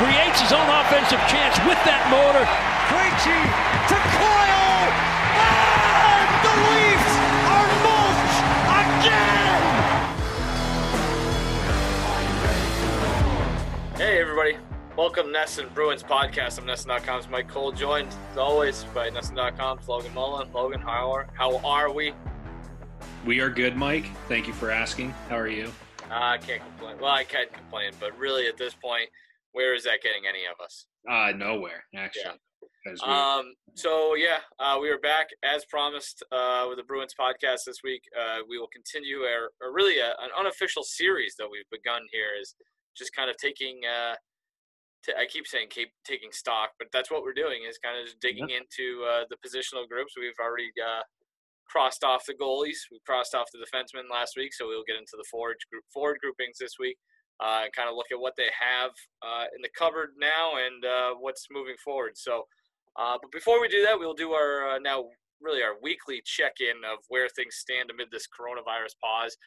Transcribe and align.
creates 0.00 0.40
his 0.40 0.50
own 0.50 0.64
offensive 0.64 1.20
chance 1.28 1.60
with 1.68 1.76
that 1.84 2.00
motor. 2.08 2.40
Krejci 2.88 3.36
to 3.84 4.00
Coyle, 4.16 4.88
and 5.36 6.28
the 6.40 6.56
Leafs 6.72 7.20
are 7.52 7.68
mulched 7.84 8.40
again. 8.80 9.60
Hey, 13.98 14.16
everybody. 14.22 14.56
Welcome 14.96 15.26
to 15.26 15.38
NESN 15.38 15.74
Bruins 15.74 16.02
podcast. 16.02 16.58
I'm 16.58 16.64
NESN.com's 16.64 17.28
Mike 17.28 17.48
Cole, 17.48 17.70
joined 17.70 18.08
as 18.32 18.38
always 18.38 18.84
by 18.94 19.10
NESN.com's 19.10 19.86
Logan 19.86 20.14
Mullen. 20.14 20.50
Logan, 20.54 20.80
how 20.80 21.12
are, 21.12 21.28
how 21.34 21.58
are 21.58 21.92
we? 21.92 22.14
We 23.26 23.40
are 23.40 23.50
good, 23.50 23.76
Mike. 23.76 24.06
Thank 24.28 24.46
you 24.46 24.54
for 24.54 24.70
asking. 24.70 25.10
How 25.28 25.36
are 25.36 25.46
you? 25.46 25.70
Uh, 26.10 26.14
I 26.14 26.38
can't 26.38 26.62
complain. 26.62 26.96
Well, 26.98 27.10
I 27.10 27.24
can't 27.24 27.52
complain, 27.52 27.92
but 28.00 28.18
really 28.18 28.46
at 28.46 28.56
this 28.56 28.72
point, 28.72 29.10
where 29.52 29.74
is 29.74 29.84
that 29.84 30.00
getting 30.02 30.22
any 30.28 30.44
of 30.46 30.62
us? 30.64 30.86
Uh, 31.10 31.32
nowhere, 31.36 31.84
actually. 31.96 32.24
Yeah. 32.24 32.34
Um, 33.02 33.52
so 33.74 34.14
yeah, 34.14 34.38
uh, 34.58 34.78
we 34.80 34.88
are 34.90 34.98
back 34.98 35.28
as 35.44 35.64
promised 35.66 36.22
uh, 36.32 36.64
with 36.68 36.78
the 36.78 36.84
Bruins 36.84 37.14
podcast 37.18 37.64
this 37.66 37.78
week. 37.84 38.02
Uh, 38.18 38.38
we 38.48 38.58
will 38.58 38.68
continue 38.72 39.18
our, 39.20 39.50
our 39.62 39.72
really 39.72 39.98
a, 39.98 40.08
an 40.20 40.30
unofficial 40.38 40.82
series 40.82 41.34
that 41.38 41.48
we've 41.50 41.68
begun 41.70 42.02
here 42.12 42.32
is 42.40 42.54
just 42.96 43.14
kind 43.14 43.28
of 43.28 43.36
taking. 43.36 43.80
Uh, 43.84 44.14
t- 45.04 45.12
I 45.18 45.26
keep 45.26 45.46
saying 45.46 45.68
keep 45.70 45.90
taking 46.06 46.32
stock, 46.32 46.70
but 46.78 46.88
that's 46.92 47.10
what 47.10 47.22
we're 47.22 47.34
doing 47.36 47.64
is 47.68 47.78
kind 47.84 47.98
of 47.98 48.04
just 48.06 48.20
digging 48.20 48.48
Yeah. 48.48 48.60
into 48.64 49.04
uh, 49.04 49.24
the 49.28 49.36
positional 49.46 49.86
groups. 49.88 50.14
We've 50.18 50.32
already 50.40 50.70
uh, 50.80 51.02
crossed 51.68 52.02
off 52.04 52.24
the 52.26 52.34
goalies. 52.34 52.80
We 52.90 53.00
crossed 53.06 53.34
off 53.34 53.48
the 53.52 53.60
defensemen 53.60 54.10
last 54.10 54.34
week, 54.36 54.54
so 54.54 54.66
we'll 54.68 54.84
get 54.88 54.96
into 54.96 55.16
the 55.16 55.24
forward 55.30 55.56
group 55.70 55.84
forward 55.92 56.18
groupings 56.20 56.56
this 56.58 56.76
week. 56.80 56.96
Uh, 57.40 57.60
and 57.64 57.72
kind 57.72 57.88
of 57.88 57.96
look 57.96 58.12
at 58.12 58.20
what 58.20 58.34
they 58.36 58.50
have 58.52 58.90
uh, 59.22 59.44
in 59.56 59.62
the 59.62 59.68
cupboard 59.76 60.10
now 60.20 60.52
and 60.56 60.84
uh, 60.84 61.14
what's 61.18 61.46
moving 61.50 61.76
forward. 61.82 62.12
So, 62.14 62.44
uh, 63.00 63.16
but 63.20 63.32
before 63.32 63.60
we 63.60 63.68
do 63.68 63.82
that, 63.82 63.98
we'll 63.98 64.14
do 64.14 64.32
our 64.32 64.76
uh, 64.76 64.78
now 64.78 65.06
really 65.40 65.62
our 65.62 65.80
weekly 65.80 66.20
check-in 66.26 66.84
of 66.84 66.98
where 67.08 67.28
things 67.30 67.56
stand 67.56 67.88
amid 67.90 68.08
this 68.12 68.28
coronavirus 68.28 68.92
pause. 69.02 69.38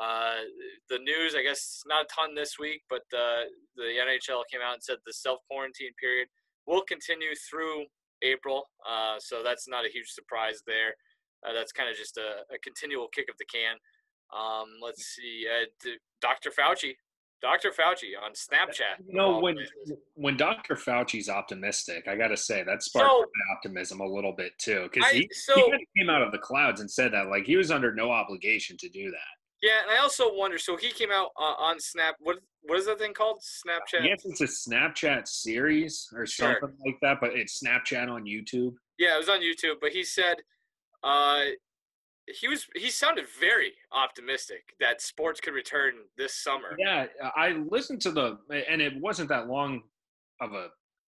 Uh, 0.00 0.48
the 0.88 0.98
news, 1.00 1.34
I 1.36 1.42
guess, 1.42 1.82
not 1.86 2.06
a 2.06 2.08
ton 2.08 2.34
this 2.34 2.58
week, 2.58 2.80
but 2.88 3.02
the 3.10 3.44
NHL 3.76 4.44
came 4.50 4.62
out 4.64 4.72
and 4.72 4.82
said 4.82 4.96
the 5.04 5.12
self-quarantine 5.12 5.92
period 6.00 6.28
will 6.66 6.80
continue 6.88 7.34
through 7.50 7.84
April. 8.22 8.64
So 9.18 9.42
that's 9.44 9.68
not 9.68 9.84
a 9.84 9.92
huge 9.92 10.08
surprise 10.08 10.62
there. 10.66 10.96
That's 11.44 11.72
kind 11.72 11.90
of 11.90 11.96
just 11.96 12.16
a, 12.16 12.48
a 12.48 12.58
continual 12.64 13.08
kick 13.12 13.28
of 13.28 13.36
the 13.36 13.44
can. 13.44 13.76
Um, 14.32 14.80
let's 14.80 15.04
see, 15.14 15.44
uh, 15.44 15.66
Dr. 16.22 16.50
Fauci, 16.50 16.96
Dr. 17.42 17.70
Fauci 17.70 18.12
on 18.22 18.32
Snapchat. 18.32 19.04
You 19.06 19.14
know, 19.14 19.40
when 19.40 19.56
when 20.14 20.36
Dr. 20.36 20.74
Fauci's 20.76 21.28
optimistic, 21.28 22.06
I 22.08 22.16
got 22.16 22.28
to 22.28 22.36
say 22.36 22.62
that 22.62 22.82
sparked 22.82 23.10
So- 23.10 23.18
my 23.20 23.54
optimism 23.56 24.00
a 24.00 24.06
little 24.06 24.32
bit 24.32 24.52
too, 24.58 24.88
because 24.92 25.10
he, 25.10 25.28
so- 25.32 25.54
he 25.56 25.62
kind 25.62 25.74
of 25.74 25.80
came 25.98 26.08
out 26.08 26.22
of 26.22 26.30
the 26.32 26.38
clouds 26.38 26.80
and 26.80 26.90
said 26.90 27.12
that 27.12 27.28
like 27.28 27.44
he 27.44 27.56
was 27.56 27.70
under 27.70 27.92
no 27.92 28.10
obligation 28.10 28.76
to 28.78 28.88
do 28.88 29.10
that. 29.10 29.18
Yeah, 29.60 29.82
and 29.82 29.90
I 29.96 30.02
also 30.02 30.34
wonder. 30.34 30.58
So 30.58 30.76
he 30.76 30.90
came 30.90 31.10
out 31.12 31.30
uh, 31.38 31.54
on 31.58 31.78
Snap. 31.78 32.16
What 32.20 32.38
what 32.62 32.78
is 32.78 32.86
that 32.86 32.98
thing 32.98 33.12
called? 33.14 33.40
Snapchat. 33.40 34.04
Yes, 34.04 34.22
it's 34.24 34.40
a 34.40 34.70
Snapchat 34.70 35.26
series 35.28 36.08
or 36.14 36.26
Sure. 36.26 36.58
something 36.60 36.78
like 36.84 36.98
that, 37.02 37.18
but 37.20 37.36
it's 37.36 37.62
Snapchat 37.62 38.08
on 38.08 38.24
YouTube. 38.24 38.74
Yeah, 38.98 39.14
it 39.14 39.18
was 39.18 39.28
on 39.28 39.40
YouTube. 39.40 39.76
But 39.80 39.90
he 39.92 40.02
said, 40.04 40.36
uh, 41.04 41.42
he 42.26 42.48
was 42.48 42.66
he 42.76 42.90
sounded 42.90 43.26
very 43.40 43.72
optimistic 43.92 44.74
that 44.80 45.00
sports 45.00 45.40
could 45.40 45.54
return 45.54 45.94
this 46.16 46.34
summer. 46.34 46.76
Yeah, 46.78 47.06
I 47.36 47.62
listened 47.68 48.00
to 48.02 48.12
the, 48.12 48.38
and 48.70 48.80
it 48.80 48.94
wasn't 49.00 49.28
that 49.30 49.48
long 49.48 49.82
of 50.40 50.52
a 50.52 50.68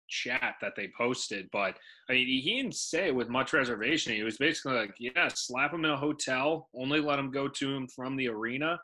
chat 0.09 0.55
that 0.61 0.73
they 0.77 0.89
posted, 0.97 1.49
but 1.53 1.77
I 2.09 2.13
mean, 2.13 2.27
he 2.27 2.57
didn't 2.57 2.75
say 2.75 3.09
it 3.09 3.15
with 3.15 3.29
much 3.29 3.53
reservation. 3.53 4.15
He 4.15 4.23
was 4.23 4.39
basically 4.39 4.75
like, 4.75 4.95
yeah, 4.99 5.29
slap 5.29 5.73
him 5.73 5.85
in 5.85 5.91
a 5.91 5.97
hotel, 5.97 6.69
only 6.75 7.01
let 7.01 7.19
him 7.19 7.31
go 7.31 7.49
to 7.49 7.75
him 7.75 7.87
from 7.95 8.17
the 8.17 8.29
arena, 8.29 8.79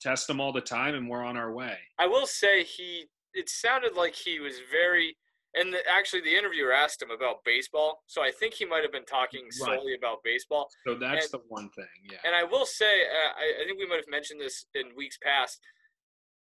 test 0.00 0.28
him 0.28 0.40
all 0.40 0.52
the 0.52 0.60
time, 0.60 0.94
and 0.94 1.08
we're 1.08 1.24
on 1.24 1.36
our 1.36 1.52
way. 1.52 1.76
I 1.98 2.06
will 2.06 2.26
say 2.26 2.64
he. 2.64 3.06
It 3.32 3.48
sounded 3.48 3.94
like 3.94 4.14
he 4.14 4.40
was 4.40 4.54
very. 4.70 5.16
And 5.54 5.72
the, 5.74 5.80
actually, 5.90 6.20
the 6.22 6.36
interviewer 6.36 6.72
asked 6.72 7.02
him 7.02 7.10
about 7.10 7.42
baseball, 7.44 8.04
so 8.06 8.22
I 8.22 8.30
think 8.30 8.54
he 8.54 8.64
might 8.64 8.82
have 8.82 8.92
been 8.92 9.04
talking 9.04 9.44
Right. 9.44 9.52
solely 9.78 9.94
about 9.94 10.22
baseball. 10.22 10.70
So 10.86 10.94
that's 10.94 11.32
And- 11.32 11.42
the 11.42 11.46
one 11.48 11.70
thing, 11.70 11.88
yeah. 12.04 12.20
And 12.24 12.34
I 12.36 12.44
will 12.44 12.66
say, 12.66 13.02
uh, 13.06 13.32
I, 13.36 13.54
I 13.60 13.64
think 13.66 13.78
we 13.78 13.86
might 13.86 13.96
have 13.96 14.06
mentioned 14.08 14.40
this 14.40 14.66
in 14.74 14.94
weeks 14.94 15.18
past. 15.18 15.60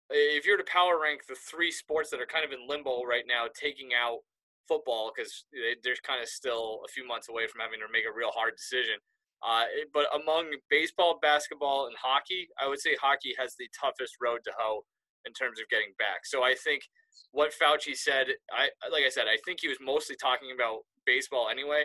If 0.10 0.46
you 0.46 0.52
were 0.54 0.58
to 0.58 0.64
power 0.66 1.00
rank 1.00 1.28
the 1.28 1.36
three 1.36 1.72
sports 1.72 2.10
that 2.10 2.20
are 2.20 2.26
kind 2.26 2.44
of 2.44 2.52
in 2.52 2.68
limbo 2.68 3.04
right 3.04 3.26
now, 3.28 3.48
taking 3.54 3.94
out 3.94 4.20
football 4.68 5.12
because 5.16 5.46
they're 5.84 5.96
kind 6.04 6.22
of 6.22 6.28
still 6.28 6.82
a 6.86 6.88
few 6.92 7.06
months 7.08 7.30
away 7.30 7.48
from 7.48 7.62
having 7.62 7.80
to 7.80 7.88
make 7.92 8.06
a 8.06 8.12
real 8.12 8.32
hard 8.32 8.56
decision. 8.58 9.00
Uh, 9.42 9.66
but 9.94 10.14
among 10.14 10.54
baseball, 10.70 11.20
basketball, 11.22 11.88
and 11.88 11.96
hockey, 11.98 12.50
I 12.60 12.68
would 12.68 12.80
say 12.82 12.96
hockey 12.96 13.34
has 13.40 13.56
the 13.56 13.70
toughest 13.80 14.16
road 14.20 14.44
to 14.44 14.52
hoe 14.58 14.86
in 15.26 15.32
terms 15.34 15.60
of 15.60 15.70
getting 15.70 15.94
back. 15.98 16.26
So 16.26 16.44
I 16.44 16.56
think 16.56 16.84
what 17.32 17.52
Fauci 17.54 17.96
said, 17.96 18.28
I 18.52 18.70
like 18.92 19.04
I 19.06 19.10
said, 19.10 19.26
I 19.28 19.38
think 19.46 19.60
he 19.62 19.68
was 19.68 19.78
mostly 19.82 20.16
talking 20.16 20.50
about 20.54 20.80
baseball 21.06 21.50
anyway. 21.50 21.84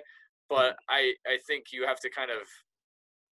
But 0.49 0.77
I, 0.91 1.15
I 1.27 1.39
think 1.47 1.67
you 1.73 1.87
have 1.87 2.01
to 2.01 2.11
kind 2.11 2.31
of 2.31 2.47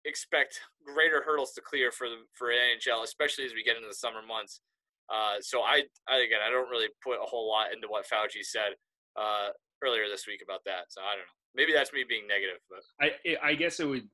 expect 0.05 0.61
greater 0.85 1.23
hurdles 1.25 1.53
to 1.53 1.61
clear 1.61 1.91
for 1.91 2.09
the 2.09 2.17
for 2.35 2.49
NHL, 2.49 3.05
especially 3.05 3.45
as 3.45 3.55
we 3.55 3.65
get 3.65 3.77
into 3.77 3.89
the 3.89 3.95
summer 3.95 4.21
months. 4.27 4.61
Uh, 5.09 5.37
so 5.41 5.63
I, 5.63 5.83
I 6.09 6.19
again, 6.19 6.41
I 6.47 6.51
don't 6.51 6.69
really 6.69 6.89
put 7.03 7.17
a 7.17 7.27
whole 7.27 7.49
lot 7.49 7.73
into 7.73 7.89
what 7.89 8.05
Fauci 8.07 8.43
said 8.43 8.77
uh, 9.17 9.49
earlier 9.83 10.05
this 10.11 10.27
week 10.27 10.43
about 10.45 10.61
that. 10.67 10.91
So 10.91 11.01
I 11.01 11.17
don't 11.17 11.25
know. 11.25 11.39
Maybe 11.55 11.73
that's 11.73 11.93
me 11.93 12.05
being 12.07 12.27
negative, 12.27 12.61
but 12.69 12.81
I, 13.01 13.51
I 13.51 13.55
guess 13.55 13.81
it 13.81 13.87
would 13.87 14.07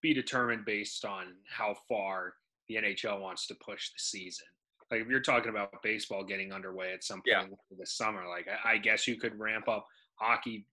be 0.00 0.14
determined 0.14 0.64
based 0.64 1.04
on 1.04 1.34
how 1.50 1.74
far 1.88 2.34
the 2.68 2.76
NHL 2.76 3.20
wants 3.20 3.46
to 3.48 3.54
push 3.56 3.90
the 3.90 3.98
season. 3.98 4.46
Like 4.94 5.02
if 5.02 5.08
you're 5.10 5.20
talking 5.20 5.50
about 5.50 5.82
baseball 5.82 6.22
getting 6.24 6.52
underway 6.52 6.92
at 6.92 7.02
some 7.02 7.18
point 7.18 7.50
Yeah. 7.50 7.76
this 7.78 7.96
summer, 7.96 8.22
like 8.28 8.46
I, 8.64 8.74
I 8.74 8.78
guess 8.78 9.08
you 9.08 9.18
could 9.18 9.36
ramp 9.38 9.68
up 9.68 9.84
hockey 10.20 10.66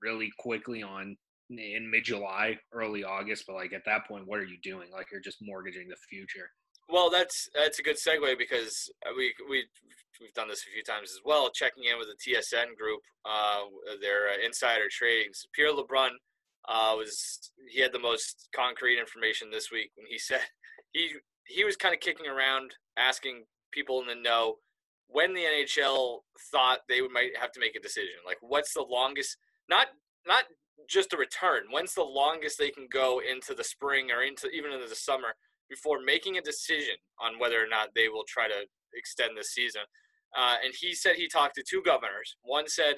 really 0.00 0.30
quickly 0.38 0.82
on 0.82 1.16
in 1.50 1.90
mid 1.90 2.04
July, 2.04 2.58
early 2.72 3.04
August. 3.04 3.44
But 3.46 3.56
like 3.56 3.72
at 3.74 3.82
that 3.84 4.06
point, 4.08 4.26
what 4.26 4.38
are 4.40 4.44
you 4.44 4.58
doing? 4.62 4.88
Like 4.90 5.08
you're 5.12 5.20
just 5.20 5.38
mortgaging 5.42 5.88
the 5.88 5.96
future. 6.08 6.50
well, 6.88 7.10
that's 7.10 7.48
that's 7.54 7.78
a 7.78 7.82
good 7.82 7.96
segue 7.96 8.38
because 8.38 8.90
we 9.16 9.34
we 9.50 9.64
we've 10.20 10.32
done 10.32 10.48
this 10.48 10.64
a 10.66 10.72
few 10.72 10.82
times 10.82 11.10
as 11.10 11.20
well. 11.24 11.50
Checking 11.50 11.84
in 11.84 11.98
with 11.98 12.08
the 12.08 12.32
TSN 12.32 12.74
group, 12.78 13.00
uh, 13.28 13.64
their 14.00 14.28
uh, 14.30 14.44
insider 14.44 14.86
trading. 14.90 15.32
So 15.34 15.46
Pierre 15.54 15.72
LeBrun 15.72 16.12
uh, 16.68 16.94
was 16.96 17.52
he 17.70 17.80
had 17.82 17.92
the 17.92 17.98
most 17.98 18.48
concrete 18.56 18.98
information 18.98 19.50
this 19.50 19.70
week 19.70 19.90
when 19.96 20.06
he 20.08 20.18
said 20.28 20.40
he 20.92 21.10
he 21.46 21.64
was 21.64 21.76
kind 21.76 21.94
of 21.94 22.00
kicking 22.00 22.26
around 22.26 22.74
asking 22.96 23.44
people 23.76 24.00
in 24.00 24.08
the 24.08 24.14
know 24.14 24.56
when 25.08 25.34
the 25.34 25.42
NHL 25.42 26.20
thought 26.50 26.80
they 26.88 27.00
might 27.12 27.36
have 27.38 27.52
to 27.52 27.60
make 27.60 27.76
a 27.76 27.80
decision. 27.80 28.14
Like, 28.24 28.38
what's 28.40 28.74
the 28.74 28.82
longest? 28.88 29.36
Not 29.68 29.88
not 30.26 30.44
just 30.88 31.12
a 31.12 31.16
return. 31.16 31.64
When's 31.70 31.94
the 31.94 32.02
longest 32.02 32.58
they 32.58 32.70
can 32.70 32.88
go 32.90 33.20
into 33.20 33.54
the 33.54 33.64
spring 33.64 34.10
or 34.10 34.22
into 34.22 34.48
even 34.48 34.72
into 34.72 34.88
the 34.88 34.96
summer 34.96 35.34
before 35.68 36.00
making 36.00 36.38
a 36.38 36.42
decision 36.42 36.96
on 37.20 37.38
whether 37.38 37.62
or 37.62 37.68
not 37.68 37.88
they 37.94 38.08
will 38.08 38.24
try 38.26 38.48
to 38.48 38.66
extend 38.94 39.36
the 39.36 39.44
season? 39.44 39.82
Uh, 40.36 40.56
and 40.64 40.74
he 40.78 40.94
said 40.94 41.16
he 41.16 41.28
talked 41.28 41.54
to 41.54 41.64
two 41.68 41.82
governors. 41.84 42.36
One 42.42 42.68
said 42.68 42.96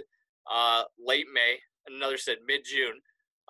uh, 0.50 0.84
late 0.99 1.27
May, 1.33 1.59
another 1.87 2.16
said 2.16 2.39
mid 2.47 2.60
June. 2.65 3.00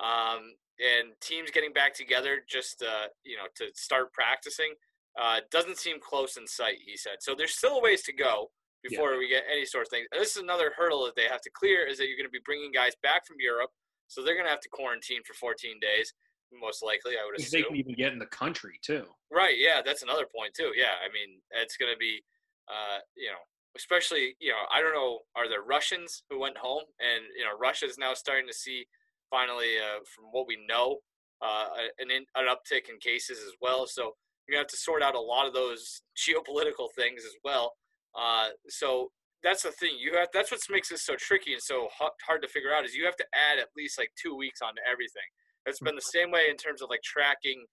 Um, 0.02 0.54
and 0.78 1.12
teams 1.20 1.50
getting 1.50 1.72
back 1.72 1.94
together 1.94 2.40
just 2.48 2.82
uh, 2.82 3.08
you 3.24 3.36
know 3.36 3.46
to 3.56 3.66
start 3.74 4.12
practicing 4.12 4.74
uh, 5.20 5.40
doesn't 5.50 5.78
seem 5.78 5.98
close 6.00 6.36
in 6.36 6.46
sight. 6.46 6.76
He 6.84 6.96
said 6.96 7.16
so. 7.20 7.34
There's 7.36 7.56
still 7.56 7.78
a 7.78 7.82
ways 7.82 8.02
to 8.02 8.12
go 8.12 8.50
before 8.82 9.18
we 9.18 9.28
get 9.28 9.42
any 9.50 9.64
sort 9.64 9.86
of 9.86 9.90
thing. 9.90 10.04
And 10.12 10.20
this 10.20 10.36
is 10.36 10.42
another 10.42 10.72
hurdle 10.76 11.04
that 11.06 11.16
they 11.16 11.26
have 11.28 11.40
to 11.42 11.50
clear 11.50 11.86
is 11.86 11.98
that 11.98 12.06
you're 12.06 12.16
going 12.16 12.28
to 12.28 12.32
be 12.32 12.44
bringing 12.44 12.70
guys 12.72 12.92
back 13.02 13.26
from 13.26 13.36
Europe, 13.40 13.70
so 14.06 14.22
they're 14.22 14.34
going 14.34 14.46
to 14.46 14.50
have 14.50 14.60
to 14.60 14.68
quarantine 14.68 15.22
for 15.26 15.34
14 15.34 15.78
days, 15.80 16.14
most 16.52 16.82
likely. 16.82 17.12
I 17.12 17.26
would 17.26 17.40
If 17.40 17.50
they 17.50 17.62
can 17.62 17.76
even 17.76 17.94
get 17.94 18.12
in 18.12 18.18
the 18.18 18.26
country 18.26 18.78
too. 18.82 19.04
Right. 19.30 19.56
Yeah, 19.58 19.82
that's 19.84 20.02
another 20.02 20.26
point 20.34 20.54
too. 20.54 20.72
Yeah, 20.76 20.96
I 21.02 21.12
mean, 21.12 21.40
it's 21.50 21.76
going 21.76 21.92
to 21.92 21.98
be, 21.98 22.22
uh, 22.68 23.00
you 23.16 23.28
know, 23.28 23.42
especially 23.76 24.36
you 24.40 24.50
know, 24.50 24.62
I 24.74 24.80
don't 24.80 24.94
know, 24.94 25.20
are 25.36 25.48
there 25.48 25.62
Russians 25.62 26.22
who 26.30 26.38
went 26.38 26.56
home, 26.56 26.84
and 27.00 27.24
you 27.36 27.44
know, 27.44 27.58
Russia's 27.58 27.98
now 27.98 28.14
starting 28.14 28.46
to 28.46 28.54
see 28.54 28.86
finally, 29.30 29.76
uh, 29.78 30.00
from 30.14 30.26
what 30.32 30.46
we 30.46 30.58
know, 30.66 30.98
uh, 31.42 31.66
an 31.98 32.10
in, 32.10 32.24
an 32.34 32.46
uptick 32.46 32.88
in 32.88 32.98
cases 32.98 33.38
as 33.46 33.52
well. 33.60 33.86
So 33.86 34.14
you're 34.48 34.56
gonna 34.56 34.62
have 34.62 34.68
to 34.68 34.76
sort 34.76 35.02
out 35.02 35.14
a 35.14 35.20
lot 35.20 35.46
of 35.46 35.52
those 35.52 36.02
geopolitical 36.16 36.88
things 36.96 37.24
as 37.24 37.34
well. 37.44 37.74
Uh, 38.18 38.48
so 38.68 39.10
that's 39.42 39.62
the 39.62 39.70
thing. 39.72 39.96
You 39.98 40.16
have 40.16 40.28
that's 40.32 40.50
what 40.50 40.60
makes 40.70 40.88
this 40.88 41.04
so 41.04 41.14
tricky 41.16 41.52
and 41.52 41.62
so 41.62 41.88
hard 42.26 42.42
to 42.42 42.48
figure 42.48 42.72
out 42.74 42.84
is 42.84 42.94
you 42.94 43.04
have 43.04 43.16
to 43.16 43.26
add 43.34 43.58
at 43.58 43.68
least 43.76 43.98
like 43.98 44.10
two 44.20 44.36
weeks 44.36 44.60
onto 44.62 44.80
everything. 44.90 45.28
It's 45.66 45.80
been 45.80 45.94
the 45.94 46.00
same 46.00 46.30
way 46.30 46.46
in 46.50 46.56
terms 46.56 46.82
of 46.82 46.88
like 46.90 47.02
tracking 47.02 47.66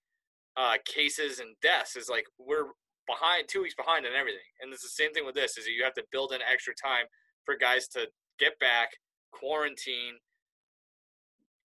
uh, 0.58 0.76
cases 0.86 1.40
and 1.40 1.56
deaths. 1.62 1.96
Is 1.96 2.10
like 2.10 2.26
we're 2.38 2.68
behind 3.08 3.48
two 3.48 3.62
weeks 3.62 3.76
behind 3.76 4.06
on 4.06 4.14
everything, 4.14 4.46
and 4.62 4.72
it's 4.72 4.84
the 4.84 4.90
same 4.90 5.14
thing 5.14 5.26
with 5.26 5.36
this. 5.36 5.58
Is 5.58 5.66
you 5.66 5.84
have 5.84 5.96
to 5.96 6.04
build 6.12 6.34
in 6.34 6.42
extra 6.42 6.74
time 6.76 7.06
for 7.46 7.56
guys 7.58 7.88
to 7.90 8.08
get 8.38 8.60
back, 8.60 8.90
quarantine, 9.32 10.20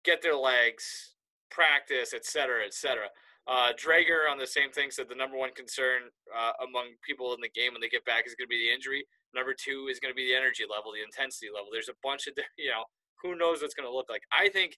get 0.04 0.22
their 0.22 0.36
legs, 0.36 1.14
practice, 1.50 2.14
et 2.14 2.24
cetera, 2.24 2.64
et 2.64 2.74
cetera. 2.74 3.08
Uh, 3.48 3.72
Dreger 3.74 4.30
on 4.30 4.38
the 4.38 4.46
same 4.46 4.70
thing 4.70 4.90
said 4.90 5.08
the 5.08 5.14
number 5.14 5.36
one 5.36 5.50
concern 5.54 6.12
uh, 6.36 6.52
among 6.62 6.94
people 7.06 7.34
in 7.34 7.40
the 7.40 7.48
game 7.48 7.72
when 7.72 7.80
they 7.80 7.88
get 7.88 8.04
back 8.04 8.26
is 8.26 8.34
going 8.34 8.46
to 8.46 8.52
be 8.52 8.60
the 8.60 8.72
injury. 8.72 9.04
Number 9.34 9.54
two 9.54 9.88
is 9.90 9.98
going 9.98 10.12
to 10.12 10.16
be 10.16 10.26
the 10.26 10.36
energy 10.36 10.64
level, 10.68 10.92
the 10.92 11.02
intensity 11.02 11.48
level. 11.52 11.68
There's 11.72 11.88
a 11.88 11.98
bunch 12.02 12.26
of, 12.26 12.34
you 12.58 12.70
know, 12.70 12.84
who 13.22 13.36
knows 13.36 13.62
what's 13.62 13.74
going 13.74 13.88
to 13.88 13.94
look 13.94 14.08
like. 14.08 14.22
I 14.32 14.48
think, 14.48 14.76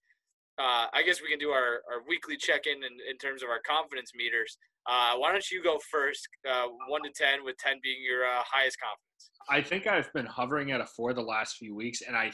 uh, 0.58 0.86
I 0.92 1.02
guess 1.04 1.22
we 1.22 1.28
can 1.28 1.38
do 1.38 1.50
our, 1.50 1.82
our 1.90 2.04
weekly 2.08 2.36
check 2.36 2.66
in, 2.66 2.82
in 2.82 3.16
terms 3.18 3.42
of 3.42 3.48
our 3.48 3.60
confidence 3.60 4.12
meters. 4.14 4.56
Uh, 4.86 5.14
why 5.16 5.30
don't 5.30 5.48
you 5.50 5.62
go 5.62 5.78
first, 5.90 6.26
uh, 6.48 6.66
one 6.88 7.02
to 7.04 7.10
10, 7.10 7.44
with 7.44 7.56
10 7.58 7.78
being 7.82 8.02
your 8.02 8.24
uh, 8.24 8.42
highest 8.44 8.78
confidence? 8.80 9.30
I 9.48 9.62
think 9.62 9.86
I've 9.86 10.12
been 10.12 10.26
hovering 10.26 10.72
at 10.72 10.80
a 10.80 10.86
four 10.86 11.14
the 11.14 11.22
last 11.22 11.56
few 11.56 11.74
weeks, 11.74 12.02
and 12.02 12.16
I, 12.16 12.32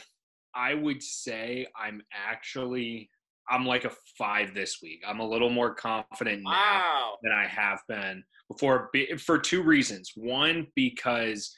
I 0.55 0.73
would 0.73 1.01
say 1.01 1.67
I'm 1.79 2.01
actually 2.13 3.09
I'm 3.49 3.65
like 3.65 3.85
a 3.85 3.91
five 4.17 4.53
this 4.53 4.79
week. 4.81 5.01
I'm 5.07 5.19
a 5.19 5.27
little 5.27 5.49
more 5.49 5.73
confident 5.73 6.43
now 6.43 6.51
wow. 6.51 7.13
than 7.23 7.31
I 7.31 7.47
have 7.47 7.79
been 7.87 8.23
before 8.49 8.89
for 9.17 9.37
two 9.37 9.63
reasons. 9.63 10.11
One, 10.15 10.67
because 10.75 11.53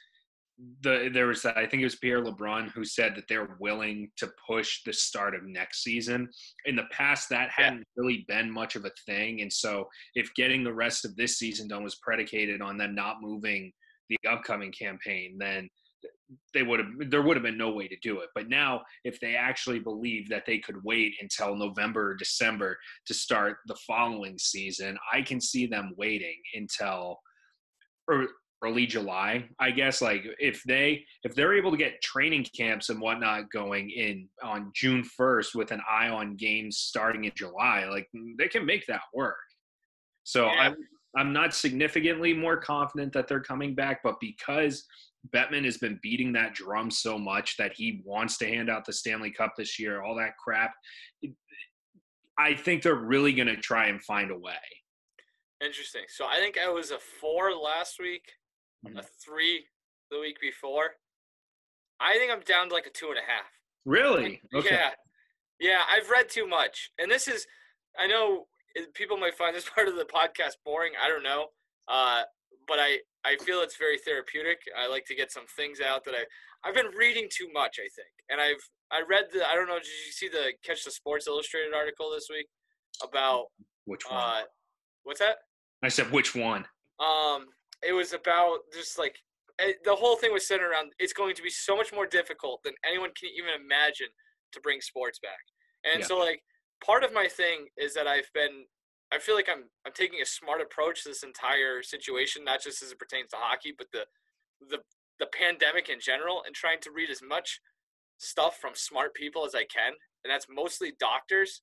the 0.82 1.10
there 1.12 1.28
was 1.28 1.42
that 1.42 1.58
I 1.58 1.66
think 1.66 1.82
it 1.82 1.86
was 1.86 1.96
Pierre 1.96 2.24
LeBrun 2.24 2.72
who 2.72 2.84
said 2.84 3.16
that 3.16 3.28
they're 3.28 3.58
willing 3.60 4.12
to 4.18 4.30
push 4.48 4.84
the 4.84 4.94
start 4.94 5.36
of 5.36 5.44
next 5.44 5.84
season. 5.84 6.30
In 6.66 6.76
the 6.76 6.88
past, 6.92 7.30
that 7.30 7.50
hadn't 7.50 7.80
yeah. 7.80 7.84
really 7.96 8.26
been 8.28 8.52
much 8.52 8.76
of 8.76 8.86
a 8.86 8.92
thing, 9.06 9.42
and 9.42 9.52
so 9.52 9.88
if 10.16 10.34
getting 10.36 10.64
the 10.64 10.74
rest 10.74 11.06
of 11.06 11.16
this 11.16 11.38
season 11.38 11.68
done 11.68 11.84
was 11.84 11.96
predicated 11.96 12.62
on 12.62 12.78
them 12.78 12.96
not 12.96 13.22
moving 13.22 13.72
the 14.10 14.18
upcoming 14.30 14.72
campaign, 14.72 15.38
then 15.40 15.70
they 16.54 16.64
would 16.64 16.80
have 16.80 16.90
there 17.10 17.22
would 17.22 17.36
have 17.38 17.44
been 17.44 17.58
no 17.58 17.72
way 17.72 17.88
to 17.88 17.98
do 18.02 18.20
it. 18.20 18.30
But 18.36 18.50
now 18.50 18.82
if 19.04 19.20
they 19.20 19.36
actually 19.36 19.80
believe 19.80 20.30
that 20.30 20.44
they 20.46 20.60
could 20.60 20.84
wait 20.84 21.14
until 21.22 21.56
november 21.56 22.12
or 22.12 22.16
december 22.16 22.78
to 23.06 23.14
start 23.14 23.58
the 23.68 23.76
following 23.88 24.38
season 24.38 24.98
i 25.14 25.22
can 25.22 25.40
see 25.42 25.66
them 25.66 25.94
waiting 25.98 26.40
until 26.54 27.18
early 28.64 28.86
july 28.86 29.48
i 29.60 29.72
guess. 29.72 30.02
Like 30.02 30.24
if 30.40 30.62
they 30.64 31.04
if 31.24 31.36
they're 31.36 31.56
able 31.56 31.72
to 31.72 31.78
get 31.78 32.02
training 32.02 32.46
camps 32.56 32.90
and 32.90 33.00
whatnot 33.00 33.50
going 33.52 33.90
in 33.90 34.28
on 34.44 34.72
june 34.76 35.04
1st 35.20 35.56
with 35.56 35.72
an 35.72 35.82
eye 35.90 36.10
on 36.10 36.36
games 36.36 36.78
starting 36.78 37.26
in 37.26 37.32
july 37.36 37.86
like 37.86 38.08
mm, 38.16 38.34
they 38.38 38.48
can 38.48 38.66
make 38.66 38.86
that 38.88 39.02
work. 39.14 39.36
So 40.24 40.46
yeah. 40.46 40.60
i'm 40.60 40.76
i'm 41.18 41.34
not 41.34 41.54
significantly 41.54 42.34
more 42.34 42.58
confident 42.58 43.14
that 43.14 43.28
they're 43.28 43.42
coming 43.42 43.76
back 43.76 44.02
but 44.04 44.16
because 44.20 44.86
Bettman 45.30 45.64
has 45.66 45.78
been 45.78 46.00
beating 46.02 46.34
that 46.34 46.54
drum 46.56 46.90
so 46.90 47.18
much 47.18 47.58
that 47.58 47.74
he 47.74 48.02
wants 48.04 48.38
to 48.40 48.48
hand 48.48 48.70
out 48.70 48.86
the 48.86 48.94
Stanley 48.94 49.32
Cup 49.32 49.54
this 49.58 49.80
year, 49.80 50.02
all 50.02 50.16
that 50.16 50.38
crap. 50.44 50.74
I 52.38 52.56
think 52.56 52.82
they're 52.82 52.96
really 52.96 53.34
going 53.34 53.48
to 53.48 53.56
try 53.56 53.88
and 53.88 54.02
find 54.02 54.32
a 54.32 54.38
way. 54.38 54.54
Interesting. 55.64 56.04
So 56.10 56.26
I 56.26 56.38
think 56.38 56.58
I 56.58 56.70
was 56.70 56.90
a 56.90 56.98
four 57.20 57.54
last 57.54 57.98
week, 58.00 58.24
mm-hmm. 58.86 58.98
a 58.98 59.04
three 59.24 59.66
the 60.10 60.20
week 60.20 60.38
before. 60.42 60.96
I 62.00 62.18
think 62.18 62.32
I'm 62.32 62.42
down 62.42 62.70
to 62.70 62.74
like 62.74 62.88
a 62.88 62.90
two 62.90 63.10
and 63.10 63.18
a 63.18 63.32
half. 63.32 63.46
Really? 63.86 64.42
Okay. 64.56 64.70
Yeah. 64.72 64.90
Yeah, 65.60 65.82
I've 65.92 66.10
read 66.10 66.28
too 66.28 66.48
much. 66.48 66.90
And 66.98 67.12
this 67.12 67.28
is, 67.28 67.46
I 67.98 68.08
know 68.08 68.48
people 68.96 69.18
might 69.18 69.36
find 69.36 69.56
this 69.56 69.70
part 69.76 69.88
of 69.88 69.96
the 69.96 70.06
podcast 70.06 70.54
boring. 70.66 70.94
I 71.02 71.08
don't 71.08 71.24
know. 71.24 71.48
Uh, 71.88 72.24
but 72.68 72.80
I, 72.80 72.98
I 73.26 73.38
feel 73.38 73.62
it's 73.62 73.78
very 73.78 73.98
therapeutic. 73.98 74.60
I 74.78 74.88
like 74.88 75.06
to 75.06 75.16
get 75.16 75.32
some 75.32 75.46
things 75.56 75.80
out 75.80 76.04
that 76.06 76.14
I 76.14 76.24
I've 76.64 76.76
been 76.76 76.92
reading 76.98 77.28
too 77.30 77.48
much, 77.54 77.78
I 77.80 77.90
think. 77.96 78.14
And 78.30 78.40
I've 78.40 78.62
I 78.92 79.04
read 79.08 79.26
the 79.34 79.48
I 79.48 79.56
don't 79.56 79.68
know, 79.68 79.80
did 79.80 79.88
you 80.06 80.12
see 80.12 80.28
the 80.28 80.54
Catch 80.64 80.86
the 80.86 80.92
Sports 80.92 81.28
Illustrated 81.28 81.74
article 81.74 82.12
this 82.12 82.28
week 82.30 82.48
about 83.04 83.46
which 83.86 84.02
one? 84.10 84.20
Uh, 84.20 84.42
what's 85.04 85.20
that? 85.20 85.38
I 85.84 85.90
said 85.90 86.12
which 86.12 86.36
one? 86.36 86.66
Um 87.00 87.48
it 87.84 87.94
was 87.94 88.14
about 88.14 88.60
just 88.74 89.00
like 89.00 89.16
it, 89.60 89.78
the 89.84 89.96
whole 89.96 90.16
thing 90.16 90.32
was 90.34 90.48
centered 90.48 90.72
around 90.72 90.92
it's 91.00 91.14
going 91.14 91.36
to 91.36 91.44
be 91.44 91.50
so 91.50 91.76
much 91.76 91.94
more 91.94 92.06
difficult 92.06 92.62
than 92.64 92.74
anyone 92.86 93.12
can 93.20 93.30
even 93.38 93.52
imagine 93.54 94.08
to 94.54 94.60
bring 94.62 94.82
sports 94.82 95.20
back. 95.20 95.42
And 95.92 96.02
yeah. 96.02 96.08
so 96.08 96.18
like 96.18 96.42
part 96.84 97.04
of 97.04 97.14
my 97.14 97.28
thing 97.28 97.68
is 97.78 97.94
that 97.94 98.08
I've 98.08 98.30
been 98.34 98.66
I 99.12 99.20
feel 99.20 99.36
like 99.36 99.50
I'm 99.50 99.66
I'm 99.86 99.94
taking 99.94 100.22
a 100.22 100.26
smart 100.26 100.62
approach 100.62 101.04
to 101.04 101.10
this 101.10 101.24
entire 101.24 101.84
situation, 101.84 102.44
not 102.44 102.64
just 102.64 102.82
as 102.82 102.92
it 102.92 103.00
pertains 103.00 103.30
to 103.32 103.38
hockey, 103.38 103.74
but 103.78 103.88
the 103.92 104.06
the 104.70 104.80
the 105.20 105.28
pandemic 105.28 105.90
in 105.90 106.00
general, 106.00 106.44
and 106.46 106.56
trying 106.56 106.80
to 106.82 106.92
read 106.92 107.10
as 107.10 107.22
much 107.22 107.60
stuff 108.18 108.58
from 108.62 108.72
smart 108.76 109.14
people 109.14 109.46
as 109.46 109.56
I 109.56 109.66
can, 109.66 109.94
and 110.24 110.32
that's 110.32 110.48
mostly 110.50 110.94
doctors 111.00 111.62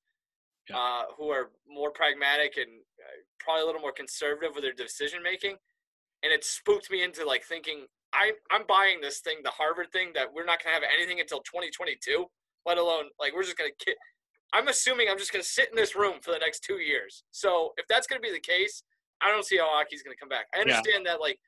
yeah. 0.69 0.77
uh, 0.77 1.03
who 1.17 1.29
are 1.29 1.51
more 1.67 1.91
pragmatic 1.91 2.57
and 2.57 2.67
uh, 2.67 3.17
probably 3.39 3.63
a 3.63 3.65
little 3.65 3.81
more 3.81 3.93
conservative 3.93 4.51
with 4.53 4.63
their 4.63 4.73
decision 4.73 5.23
making. 5.23 5.55
And 6.21 6.33
it 6.33 6.43
spooked 6.43 6.91
me 6.91 7.03
into 7.03 7.25
like 7.25 7.43
thinking 7.43 7.85
I 8.13 8.33
I'm 8.51 8.63
buying 8.67 9.01
this 9.01 9.19
thing, 9.19 9.37
the 9.43 9.51
Harvard 9.51 9.91
thing, 9.91 10.11
that 10.15 10.27
we're 10.33 10.45
not 10.45 10.63
gonna 10.63 10.73
have 10.73 10.83
anything 10.83 11.19
until 11.19 11.39
2022, 11.39 12.25
let 12.65 12.77
alone 12.77 13.05
like 13.19 13.33
we're 13.33 13.43
just 13.43 13.57
gonna 13.57 13.69
ki- 13.79 13.95
I'm 14.53 14.67
assuming 14.67 15.07
I'm 15.09 15.17
just 15.17 15.31
going 15.31 15.43
to 15.43 15.47
sit 15.47 15.69
in 15.69 15.75
this 15.75 15.95
room 15.95 16.15
for 16.21 16.31
the 16.31 16.39
next 16.39 16.63
two 16.63 16.79
years. 16.79 17.23
So 17.31 17.73
if 17.77 17.85
that's 17.87 18.07
going 18.07 18.21
to 18.21 18.27
be 18.27 18.33
the 18.33 18.39
case, 18.39 18.83
I 19.21 19.29
don't 19.29 19.45
see 19.45 19.57
how 19.57 19.67
hockey's 19.69 20.01
going 20.01 20.15
to 20.15 20.19
come 20.19 20.29
back. 20.29 20.47
I 20.55 20.61
understand 20.61 21.03
yeah. 21.05 21.11
that, 21.11 21.21
like, 21.21 21.39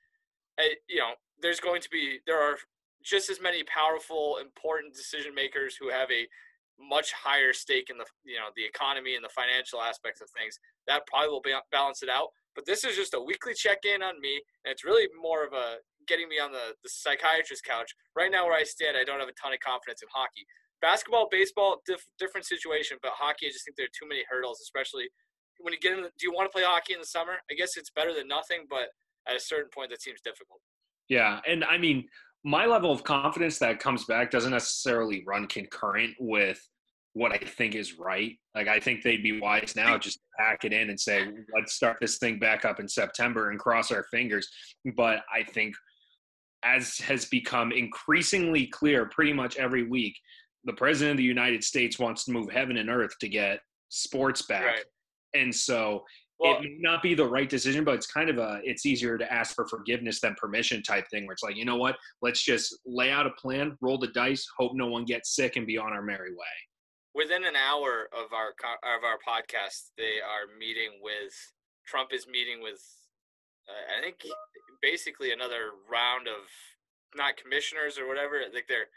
I, 0.59 0.75
you 0.87 0.97
know, 0.97 1.11
there's 1.41 1.59
going 1.59 1.81
to 1.81 1.89
be 1.89 2.19
there 2.27 2.39
are 2.39 2.57
just 3.03 3.29
as 3.29 3.41
many 3.41 3.63
powerful, 3.63 4.37
important 4.41 4.93
decision 4.93 5.33
makers 5.33 5.75
who 5.75 5.89
have 5.89 6.11
a 6.11 6.27
much 6.79 7.13
higher 7.13 7.53
stake 7.53 7.89
in 7.89 7.97
the 7.97 8.05
you 8.25 8.37
know 8.37 8.49
the 8.55 8.65
economy 8.65 9.15
and 9.15 9.23
the 9.23 9.29
financial 9.29 9.81
aspects 9.81 10.21
of 10.21 10.27
things. 10.37 10.59
That 10.87 11.05
probably 11.07 11.29
will 11.29 11.41
be, 11.41 11.53
balance 11.71 12.03
it 12.03 12.09
out. 12.09 12.29
But 12.55 12.65
this 12.65 12.83
is 12.83 12.95
just 12.95 13.13
a 13.13 13.21
weekly 13.21 13.53
check-in 13.53 14.03
on 14.03 14.19
me, 14.19 14.41
and 14.65 14.71
it's 14.71 14.83
really 14.83 15.07
more 15.19 15.45
of 15.45 15.53
a 15.53 15.77
getting 16.07 16.27
me 16.27 16.39
on 16.39 16.51
the, 16.51 16.75
the 16.83 16.89
psychiatrist 16.89 17.63
couch. 17.63 17.93
Right 18.15 18.31
now, 18.31 18.45
where 18.45 18.57
I 18.57 18.63
stand, 18.63 18.97
I 18.99 19.05
don't 19.05 19.19
have 19.19 19.29
a 19.29 19.39
ton 19.41 19.53
of 19.53 19.59
confidence 19.63 20.01
in 20.01 20.09
hockey 20.11 20.43
basketball, 20.81 21.27
baseball, 21.31 21.81
diff, 21.85 22.03
different 22.19 22.45
situation. 22.45 22.97
But 23.01 23.11
hockey, 23.15 23.47
I 23.47 23.49
just 23.49 23.65
think 23.65 23.77
there 23.77 23.85
are 23.85 23.97
too 23.97 24.07
many 24.07 24.23
hurdles, 24.29 24.59
especially 24.61 25.09
when 25.59 25.73
you 25.73 25.79
get 25.79 25.93
in. 25.93 26.03
The, 26.03 26.09
do 26.19 26.27
you 26.27 26.33
want 26.33 26.51
to 26.51 26.53
play 26.53 26.63
hockey 26.65 26.93
in 26.93 26.99
the 26.99 27.05
summer? 27.05 27.33
I 27.49 27.53
guess 27.55 27.77
it's 27.77 27.91
better 27.91 28.13
than 28.13 28.27
nothing, 28.27 28.65
but 28.69 28.89
at 29.27 29.35
a 29.35 29.39
certain 29.39 29.69
point, 29.73 29.89
that 29.91 30.01
seems 30.01 30.19
difficult. 30.21 30.59
Yeah, 31.09 31.39
and 31.47 31.63
I 31.63 31.77
mean, 31.77 32.05
my 32.43 32.65
level 32.65 32.91
of 32.91 33.03
confidence 33.03 33.59
that 33.59 33.79
comes 33.79 34.05
back 34.05 34.31
doesn't 34.31 34.51
necessarily 34.51 35.23
run 35.27 35.47
concurrent 35.47 36.15
with 36.19 36.59
what 37.13 37.31
I 37.31 37.37
think 37.37 37.75
is 37.75 37.99
right. 37.99 38.33
Like 38.55 38.67
I 38.67 38.79
think 38.79 39.03
they'd 39.03 39.23
be 39.23 39.39
wise 39.39 39.73
now 39.75 39.97
just 39.97 40.19
pack 40.39 40.63
it 40.63 40.71
in 40.71 40.89
and 40.89 40.99
say, 40.99 41.27
let's 41.53 41.73
start 41.73 41.97
this 41.99 42.17
thing 42.17 42.39
back 42.39 42.63
up 42.63 42.79
in 42.79 42.87
September 42.87 43.49
and 43.49 43.59
cross 43.59 43.91
our 43.91 44.05
fingers. 44.11 44.47
But 44.95 45.19
I 45.33 45.43
think 45.43 45.75
as 46.63 46.97
has 46.99 47.25
become 47.25 47.71
increasingly 47.71 48.67
clear 48.67 49.07
pretty 49.07 49.33
much 49.33 49.57
every 49.57 49.83
week, 49.83 50.15
the 50.65 50.73
president 50.73 51.11
of 51.11 51.17
the 51.17 51.23
United 51.23 51.63
States 51.63 51.99
wants 51.99 52.25
to 52.25 52.31
move 52.31 52.49
heaven 52.51 52.77
and 52.77 52.89
earth 52.89 53.17
to 53.19 53.29
get 53.29 53.59
sports 53.89 54.43
back. 54.43 54.65
Right. 54.65 54.85
And 55.33 55.53
so 55.53 56.03
well, 56.41 56.57
it 56.57 56.61
may 56.63 56.77
not 56.79 57.03
be 57.03 57.13
the 57.13 57.27
right 57.27 57.47
decision, 57.47 57.83
but 57.83 57.93
it's 57.95 58.07
kind 58.07 58.29
of 58.29 58.39
a 58.39 58.59
it's 58.63 58.85
easier 58.85 59.17
to 59.17 59.31
ask 59.31 59.53
for 59.53 59.67
forgiveness 59.67 60.19
than 60.19 60.35
permission 60.39 60.81
type 60.81 61.05
thing 61.11 61.25
where 61.27 61.33
it's 61.33 61.43
like, 61.43 61.55
you 61.55 61.65
know 61.65 61.77
what, 61.77 61.97
let's 62.21 62.43
just 62.43 62.79
lay 62.85 63.11
out 63.11 63.27
a 63.27 63.31
plan, 63.31 63.77
roll 63.79 63.99
the 63.99 64.07
dice, 64.07 64.47
hope 64.57 64.71
no 64.73 64.87
one 64.87 65.05
gets 65.05 65.35
sick 65.35 65.55
and 65.55 65.67
be 65.67 65.77
on 65.77 65.93
our 65.93 66.01
merry 66.01 66.31
way. 66.31 66.55
Within 67.13 67.43
an 67.43 67.55
hour 67.55 68.07
of 68.11 68.33
our 68.33 68.49
of 68.49 69.03
our 69.03 69.19
podcast, 69.21 69.91
they 69.97 70.17
are 70.17 70.57
meeting 70.57 70.99
with 71.03 71.33
Trump 71.85 72.09
is 72.11 72.25
meeting 72.25 72.61
with 72.63 72.81
uh, 73.69 73.99
I 73.99 74.01
think 74.01 74.15
basically 74.81 75.31
another 75.31 75.71
round 75.91 76.27
of 76.27 76.49
not 77.15 77.37
commissioners 77.37 77.99
or 77.99 78.07
whatever. 78.07 78.41
Like 78.51 78.65
they're 78.67 78.89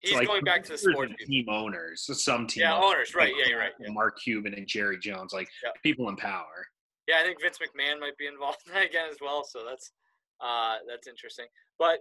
He's 0.00 0.14
like 0.14 0.28
going 0.28 0.44
back 0.44 0.62
to 0.64 0.72
the 0.72 0.78
sport 0.78 1.10
team 1.26 1.46
owners. 1.48 2.08
Some 2.22 2.46
team 2.46 2.62
yeah, 2.62 2.76
owners, 2.76 3.14
right? 3.14 3.32
Like 3.32 3.42
yeah, 3.42 3.50
you're 3.50 3.58
right. 3.58 3.72
Yeah. 3.80 3.90
Mark 3.90 4.18
Cuban 4.20 4.54
and 4.54 4.66
Jerry 4.66 4.98
Jones, 4.98 5.32
like 5.32 5.48
yeah. 5.62 5.70
people 5.82 6.08
in 6.08 6.16
power. 6.16 6.66
Yeah, 7.08 7.16
I 7.20 7.22
think 7.22 7.40
Vince 7.40 7.58
McMahon 7.58 7.98
might 7.98 8.16
be 8.16 8.26
involved 8.26 8.58
in 8.66 8.74
that 8.74 8.84
again 8.84 9.06
as 9.10 9.18
well. 9.20 9.44
So 9.44 9.64
that's 9.68 9.92
uh, 10.40 10.76
that's 10.88 11.08
interesting. 11.08 11.46
But 11.78 11.98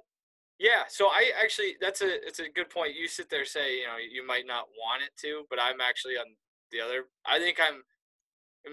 yeah, 0.59 0.83
so 0.87 1.07
I 1.07 1.31
actually 1.41 1.75
that's 1.81 2.01
a 2.01 2.25
it's 2.27 2.39
a 2.39 2.49
good 2.49 2.69
point. 2.69 2.95
You 2.95 3.07
sit 3.07 3.29
there 3.29 3.45
say 3.45 3.77
you 3.79 3.85
know 3.85 3.97
you 3.97 4.25
might 4.25 4.45
not 4.45 4.65
want 4.77 5.01
it 5.01 5.11
to, 5.21 5.43
but 5.49 5.59
I'm 5.59 5.81
actually 5.81 6.17
on 6.17 6.25
the 6.71 6.81
other. 6.81 7.05
I 7.25 7.39
think 7.39 7.57
I'm 7.59 7.81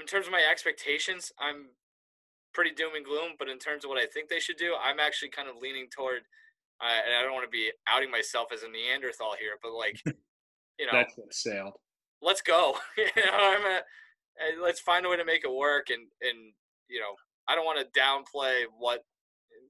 in 0.00 0.07
terms 0.07 0.26
of 0.26 0.33
my 0.33 0.43
expectations, 0.50 1.33
I'm 1.38 1.66
pretty 2.52 2.73
doom 2.73 2.95
and 2.95 3.04
gloom. 3.04 3.37
But 3.38 3.49
in 3.49 3.59
terms 3.59 3.85
of 3.85 3.88
what 3.88 3.99
I 3.99 4.07
think 4.07 4.28
they 4.28 4.40
should 4.40 4.57
do, 4.57 4.75
I'm 4.83 5.00
actually 5.00 5.31
kind 5.31 5.49
of 5.49 5.57
leaning 5.61 5.88
toward 5.95 6.23
I, 6.85 7.00
and 7.07 7.17
I 7.17 7.23
don't 7.23 7.33
want 7.33 7.49
to 7.49 7.50
be 7.50 7.73
outing 7.88 8.11
myself 8.11 8.53
as 8.53 8.62
a 8.62 8.69
Neanderthal 8.69 9.37
here, 9.41 9.57
but 9.62 9.73
like, 9.73 10.00
you 10.79 10.87
know, 10.87 10.93
that's 10.93 11.17
what 11.17 11.33
sailed. 11.33 11.73
Let's 12.21 12.43
go. 12.43 12.76
you 12.99 13.05
know, 13.17 13.33
I'm 13.33 13.64
a, 13.64 14.62
let's 14.62 14.81
find 14.81 15.07
a 15.07 15.09
way 15.09 15.17
to 15.17 15.25
make 15.25 15.45
it 15.45 15.53
work. 15.53 15.88
And 15.88 16.03
and 16.21 16.53
you 16.88 17.00
know, 17.00 17.17
I 17.49 17.55
don't 17.55 17.64
want 17.64 17.81
to 17.81 17.99
downplay 17.99 18.64
what 18.79 19.05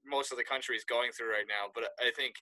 most 0.05 0.31
of 0.31 0.37
the 0.37 0.43
country 0.43 0.75
is 0.75 0.83
going 0.83 1.11
through 1.11 1.31
right 1.31 1.47
now, 1.47 1.71
but 1.73 1.85
I 1.99 2.11
think 2.11 2.35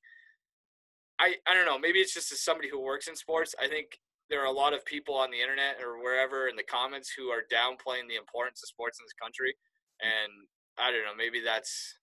I 1.19 1.35
I 1.45 1.53
don't 1.53 1.65
know. 1.65 1.77
Maybe 1.77 1.99
it's 1.99 2.13
just 2.13 2.31
as 2.31 2.41
somebody 2.41 2.69
who 2.69 2.81
works 2.81 3.07
in 3.07 3.15
sports. 3.15 3.53
I 3.61 3.67
think 3.67 3.99
there 4.29 4.41
are 4.41 4.49
a 4.49 4.51
lot 4.51 4.73
of 4.73 4.85
people 4.85 5.13
on 5.13 5.29
the 5.29 5.41
internet 5.41 5.77
or 5.83 6.01
wherever 6.01 6.47
in 6.47 6.55
the 6.55 6.63
comments 6.63 7.13
who 7.15 7.29
are 7.29 7.43
downplaying 7.53 8.09
the 8.09 8.17
importance 8.17 8.63
of 8.63 8.69
sports 8.69 8.97
in 8.99 9.05
this 9.05 9.13
country, 9.21 9.53
mm. 9.53 10.09
and 10.09 10.31
I 10.79 10.89
don't 10.89 11.05
know. 11.05 11.15
Maybe 11.15 11.41
that's 11.45 11.99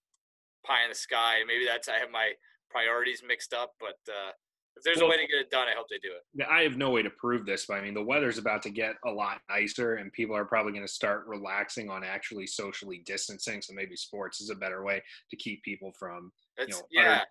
pie 0.64 0.84
in 0.84 0.90
the 0.90 0.94
sky. 0.94 1.42
Maybe 1.46 1.64
that's 1.66 1.88
I 1.88 1.98
have 1.98 2.10
my 2.12 2.32
priorities 2.70 3.22
mixed 3.26 3.52
up. 3.52 3.72
But 3.80 3.98
uh, 4.08 4.30
if 4.76 4.84
there's 4.84 4.98
Well- 4.98 5.06
a 5.06 5.10
way 5.10 5.16
to 5.16 5.26
get 5.26 5.40
it 5.40 5.50
done, 5.50 5.68
I 5.68 5.72
hope 5.76 5.86
they 5.90 5.98
do 5.98 6.12
it. 6.14 6.46
I 6.48 6.62
have 6.62 6.76
no 6.76 6.90
way 6.90 7.02
to 7.02 7.10
prove 7.10 7.44
this, 7.44 7.66
but 7.66 7.74
I 7.74 7.82
mean, 7.82 7.92
the 7.94 8.02
weather's 8.04 8.38
about 8.38 8.62
to 8.62 8.70
get 8.70 8.94
a 9.04 9.10
lot 9.10 9.40
nicer, 9.50 9.94
and 9.96 10.12
people 10.12 10.34
are 10.36 10.44
probably 10.44 10.72
going 10.72 10.86
to 10.86 10.92
start 10.92 11.26
relaxing 11.26 11.90
on 11.90 12.04
actually 12.04 12.46
socially 12.46 13.02
distancing. 13.04 13.60
So 13.60 13.74
maybe 13.74 13.96
sports 13.96 14.40
is 14.40 14.50
a 14.50 14.54
better 14.54 14.82
way 14.84 15.02
to 15.30 15.36
keep 15.36 15.62
people 15.64 15.92
from, 15.98 16.30
you 16.58 16.68
know, 16.68 16.82
yeah, 16.90 17.22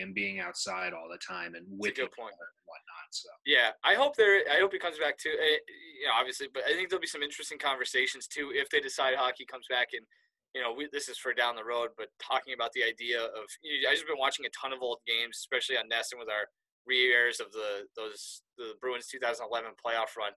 and 0.00 0.14
being 0.14 0.40
outside 0.40 0.92
all 0.92 1.08
the 1.10 1.18
time 1.18 1.54
and 1.54 1.66
with 1.68 1.96
good 1.96 2.12
point. 2.12 2.32
and 2.32 2.38
whatnot. 2.66 3.08
So 3.10 3.28
yeah. 3.46 3.70
I 3.84 3.94
hope 3.94 4.16
there. 4.16 4.40
I 4.50 4.58
hope 4.60 4.72
he 4.72 4.78
comes 4.78 4.98
back 4.98 5.18
too. 5.18 5.30
eh, 5.30 5.56
You 6.00 6.06
know, 6.06 6.14
obviously, 6.18 6.48
but 6.52 6.62
I 6.64 6.72
think 6.74 6.88
there'll 6.88 7.00
be 7.00 7.06
some 7.06 7.22
interesting 7.22 7.58
conversations 7.58 8.26
too 8.26 8.52
if 8.54 8.68
they 8.70 8.80
decide 8.80 9.14
hockey 9.16 9.44
comes 9.44 9.66
back 9.68 9.88
and. 9.92 10.06
You 10.54 10.62
know, 10.62 10.72
we, 10.72 10.88
this 10.92 11.08
is 11.08 11.18
for 11.18 11.34
down 11.34 11.56
the 11.56 11.64
road, 11.64 11.90
but 11.98 12.08
talking 12.22 12.54
about 12.54 12.70
the 12.72 12.84
idea 12.84 13.18
of, 13.20 13.44
you 13.62 13.82
know, 13.82 13.88
I've 13.90 13.96
just 13.96 14.06
been 14.06 14.18
watching 14.18 14.46
a 14.46 14.50
ton 14.54 14.72
of 14.72 14.82
old 14.82 14.98
games, 15.06 15.36
especially 15.42 15.76
on 15.76 15.90
NESN 15.90 16.18
with 16.18 16.28
our 16.30 16.46
re-airs 16.86 17.40
of 17.40 17.50
the 17.50 17.88
those 17.96 18.42
the 18.56 18.74
Bruins 18.80 19.08
2011 19.08 19.72
playoff 19.84 20.14
run. 20.16 20.32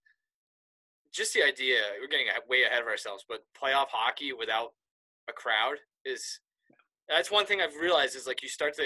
Just 1.13 1.33
the 1.33 1.43
idea, 1.43 1.79
we're 2.01 2.07
getting 2.07 2.27
way 2.49 2.63
ahead 2.63 2.81
of 2.81 2.87
ourselves, 2.87 3.23
but 3.29 3.41
playoff 3.55 3.87
hockey 3.93 4.33
without 4.33 4.73
a 5.29 5.33
crowd 5.33 5.77
is 6.05 6.39
that's 7.07 7.29
one 7.31 7.45
thing 7.45 7.61
I've 7.61 7.75
realized 7.75 8.15
is 8.15 8.27
like 8.27 8.41
you 8.41 8.49
start 8.49 8.75
to 8.77 8.83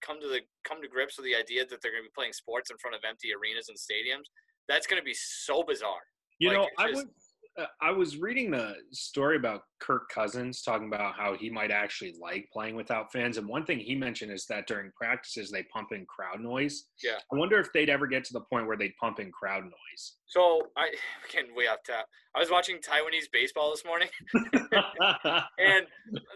come 0.00 0.20
to 0.20 0.28
the 0.28 0.40
come 0.64 0.80
to 0.80 0.88
grips 0.88 1.18
with 1.18 1.26
the 1.26 1.34
idea 1.34 1.66
that 1.66 1.82
they're 1.82 1.90
going 1.92 2.04
to 2.04 2.08
be 2.08 2.14
playing 2.14 2.32
sports 2.32 2.70
in 2.70 2.78
front 2.78 2.94
of 2.94 3.02
empty 3.08 3.28
arenas 3.34 3.68
and 3.68 3.76
stadiums. 3.76 4.30
That's 4.68 4.86
going 4.86 5.00
to 5.00 5.04
be 5.04 5.14
so 5.14 5.62
bizarre. 5.66 6.06
You 6.38 6.48
Like, 6.50 6.56
know, 6.58 6.68
I 6.78 6.88
just- 6.92 7.06
uh, 7.06 7.10
Uh, 7.58 7.66
I 7.80 7.90
was 7.90 8.18
reading 8.18 8.50
the 8.50 8.74
story 8.92 9.36
about 9.36 9.62
Kirk 9.80 10.08
Cousins 10.10 10.62
talking 10.62 10.86
about 10.86 11.14
how 11.14 11.34
he 11.34 11.50
might 11.50 11.70
actually 11.70 12.14
like 12.20 12.48
playing 12.52 12.76
without 12.76 13.10
fans, 13.12 13.36
and 13.36 13.48
one 13.48 13.64
thing 13.64 13.78
he 13.78 13.94
mentioned 13.94 14.32
is 14.32 14.46
that 14.46 14.66
during 14.66 14.92
practices 14.96 15.50
they 15.50 15.64
pump 15.64 15.88
in 15.92 16.06
crowd 16.06 16.40
noise. 16.40 16.84
Yeah. 17.02 17.18
I 17.32 17.36
wonder 17.36 17.58
if 17.58 17.72
they'd 17.72 17.90
ever 17.90 18.06
get 18.06 18.24
to 18.24 18.32
the 18.32 18.42
point 18.42 18.66
where 18.66 18.76
they'd 18.76 18.96
pump 19.00 19.18
in 19.18 19.32
crowd 19.32 19.64
noise. 19.64 20.16
So 20.26 20.62
I 20.76 20.90
getting 21.32 21.54
way 21.54 21.66
off 21.66 21.78
tap. 21.84 22.06
I 22.36 22.40
was 22.40 22.50
watching 22.50 22.76
Taiwanese 22.76 23.30
baseball 23.32 23.70
this 23.70 23.84
morning, 23.84 24.08
and 24.34 25.86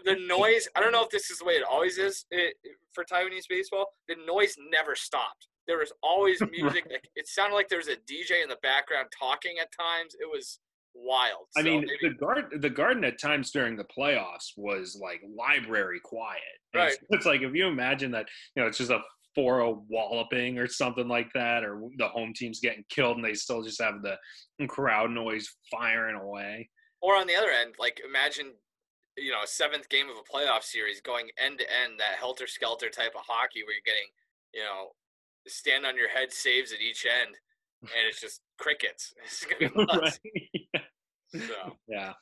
the 0.05 0.17
noise. 0.27 0.69
I 0.75 0.81
don't 0.81 0.93
know 0.93 1.05
if 1.05 1.11
this 1.11 1.31
is 1.31 1.39
the 1.39 1.45
way 1.45 1.55
it 1.55 1.63
always 1.63 1.99
is 1.99 2.25
it, 2.31 2.57
for 2.93 3.05
Taiwanese 3.05 3.49
baseball. 3.49 3.87
The 4.09 4.17
noise 4.27 4.57
never 4.71 4.97
stopped. 4.97 5.47
There 5.69 5.79
was 5.79 5.93
always 6.03 6.41
music. 6.51 6.87
like, 6.91 7.09
it 7.15 7.29
sounded 7.29 7.55
like 7.55 7.69
there 7.69 7.79
was 7.79 7.89
a 7.89 7.97
DJ 7.97 8.43
in 8.43 8.49
the 8.49 8.59
background 8.63 9.09
talking 9.17 9.59
at 9.61 9.69
times. 9.79 10.17
It 10.19 10.29
was 10.29 10.59
wild. 10.95 11.47
I 11.57 11.61
So 11.61 11.65
mean, 11.65 11.81
maybe- 11.81 12.15
the 12.15 12.15
garden, 12.15 12.61
the 12.61 12.71
garden 12.71 13.05
at 13.05 13.21
times 13.21 13.51
during 13.51 13.77
the 13.77 13.85
playoffs 13.85 14.53
was 14.57 14.99
like 15.01 15.21
library 15.37 16.01
quiet. 16.03 16.41
And 16.75 16.85
It's, 16.85 16.99
it's 17.11 17.27
like 17.27 17.43
if 17.43 17.55
you 17.55 17.67
imagine 17.67 18.11
that, 18.13 18.27
you 18.55 18.63
know, 18.63 18.69
it's 18.69 18.79
just 18.79 18.91
a 18.91 19.01
4-0 19.37 19.85
walloping 19.89 20.59
or 20.59 20.67
something 20.69 21.09
like 21.09 21.33
that, 21.33 21.65
or 21.65 21.89
the 21.97 22.09
home 22.09 22.33
team's 22.35 22.61
getting 22.61 22.85
killed 22.91 23.17
and 23.17 23.25
they 23.25 23.35
still 23.35 23.63
just 23.63 23.81
have 23.81 24.03
the 24.03 24.17
crowd 24.69 25.11
noise 25.11 25.49
firing 25.71 26.17
away. 26.17 26.69
Or 27.01 27.17
on 27.17 27.27
the 27.27 27.35
other 27.35 27.51
end, 27.51 27.75
like 27.79 28.01
imagine, 28.07 28.53
you 29.17 29.31
know, 29.33 29.43
a 29.43 29.47
seventh 29.47 29.89
game 29.89 30.07
of 30.11 30.17
a 30.17 30.23
playoff 30.37 30.63
series 30.63 31.01
going 31.01 31.29
end 31.43 31.59
to 31.59 31.65
end, 31.65 31.99
that 31.99 32.19
helter 32.19 32.47
skelter 32.47 32.89
type 32.91 33.13
of 33.17 33.23
hockey 33.27 33.63
where 33.65 33.75
you're 33.75 33.83
getting, 33.87 34.09
you 34.55 34.61
know, 34.61 34.91
stand 35.49 35.85
on 35.87 35.97
your 35.97 36.09
head 36.09 36.33
saves 36.33 36.73
at 36.73 36.81
each 36.81 37.05
end, 37.07 37.35
and 37.83 37.91
it's 38.09 38.21
just 38.21 38.43
crickets. 38.59 39.13
It's 39.25 39.45
gonna 39.47 39.71
be 39.71 39.85
nuts. 39.85 40.21
right? 40.25 40.62
So, 41.35 41.77
yeah. 41.89 42.13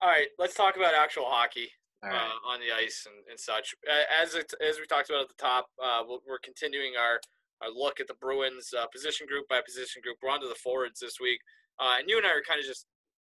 all 0.00 0.08
right, 0.08 0.28
let's 0.38 0.54
talk 0.54 0.76
about 0.76 0.94
actual 0.94 1.26
hockey 1.26 1.70
right. 2.02 2.14
uh, 2.14 2.50
on 2.50 2.60
the 2.60 2.74
ice 2.74 3.06
and, 3.06 3.16
and 3.30 3.38
such. 3.38 3.74
As 4.22 4.34
it, 4.34 4.52
as 4.66 4.78
we 4.78 4.86
talked 4.86 5.10
about 5.10 5.22
at 5.22 5.28
the 5.28 5.42
top, 5.42 5.66
uh, 5.82 6.02
we're 6.26 6.38
continuing 6.42 6.94
our, 6.98 7.20
our 7.62 7.70
look 7.70 8.00
at 8.00 8.08
the 8.08 8.18
Bruins 8.20 8.70
uh, 8.76 8.86
position 8.88 9.26
group 9.26 9.48
by 9.48 9.60
position 9.64 10.02
group. 10.02 10.16
We're 10.22 10.30
on 10.30 10.40
to 10.40 10.48
the 10.48 10.54
forwards 10.62 11.00
this 11.00 11.18
week, 11.20 11.40
uh, 11.78 11.96
and 11.98 12.08
you 12.08 12.18
and 12.18 12.26
I 12.26 12.34
were 12.34 12.44
kind 12.46 12.60
of 12.60 12.66
just 12.66 12.86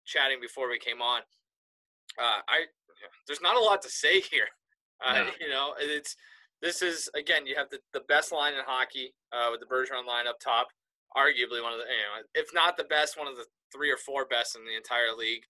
chatting 0.07 0.39
before 0.41 0.69
we 0.69 0.79
came 0.79 1.03
on. 1.03 1.21
Uh, 2.19 2.41
I 2.49 2.67
there's 3.27 3.43
not 3.43 3.57
a 3.57 3.61
lot 3.61 3.83
to 3.83 3.91
say 3.91 4.21
here. 4.21 4.49
Uh, 5.05 5.15
No. 5.15 5.31
You 5.41 5.51
know, 5.51 5.75
it's 5.79 6.17
this 6.63 6.81
is 6.81 7.09
again 7.15 7.47
you 7.47 7.55
have 7.57 7.69
the, 7.71 7.79
the 7.93 8.01
best 8.09 8.33
line 8.33 8.55
in 8.55 8.61
hockey 8.65 9.13
uh, 9.33 9.49
with 9.51 9.61
the 9.61 9.67
Bergeron 9.67 10.07
line 10.07 10.27
up 10.27 10.41
top, 10.41 10.69
arguably 11.17 11.63
one 11.63 11.73
of 11.73 11.79
the 11.79 11.85
you 11.85 12.07
know 12.07 12.25
if 12.35 12.49
not 12.55 12.77
the 12.77 12.85
best, 12.85 13.19
one 13.19 13.29
of 13.29 13.37
the 13.37 13.45
three 13.77 13.91
or 13.91 13.97
four 13.97 14.25
best 14.25 14.57
in 14.57 14.65
the 14.65 14.77
entire 14.77 15.13
league. 15.17 15.45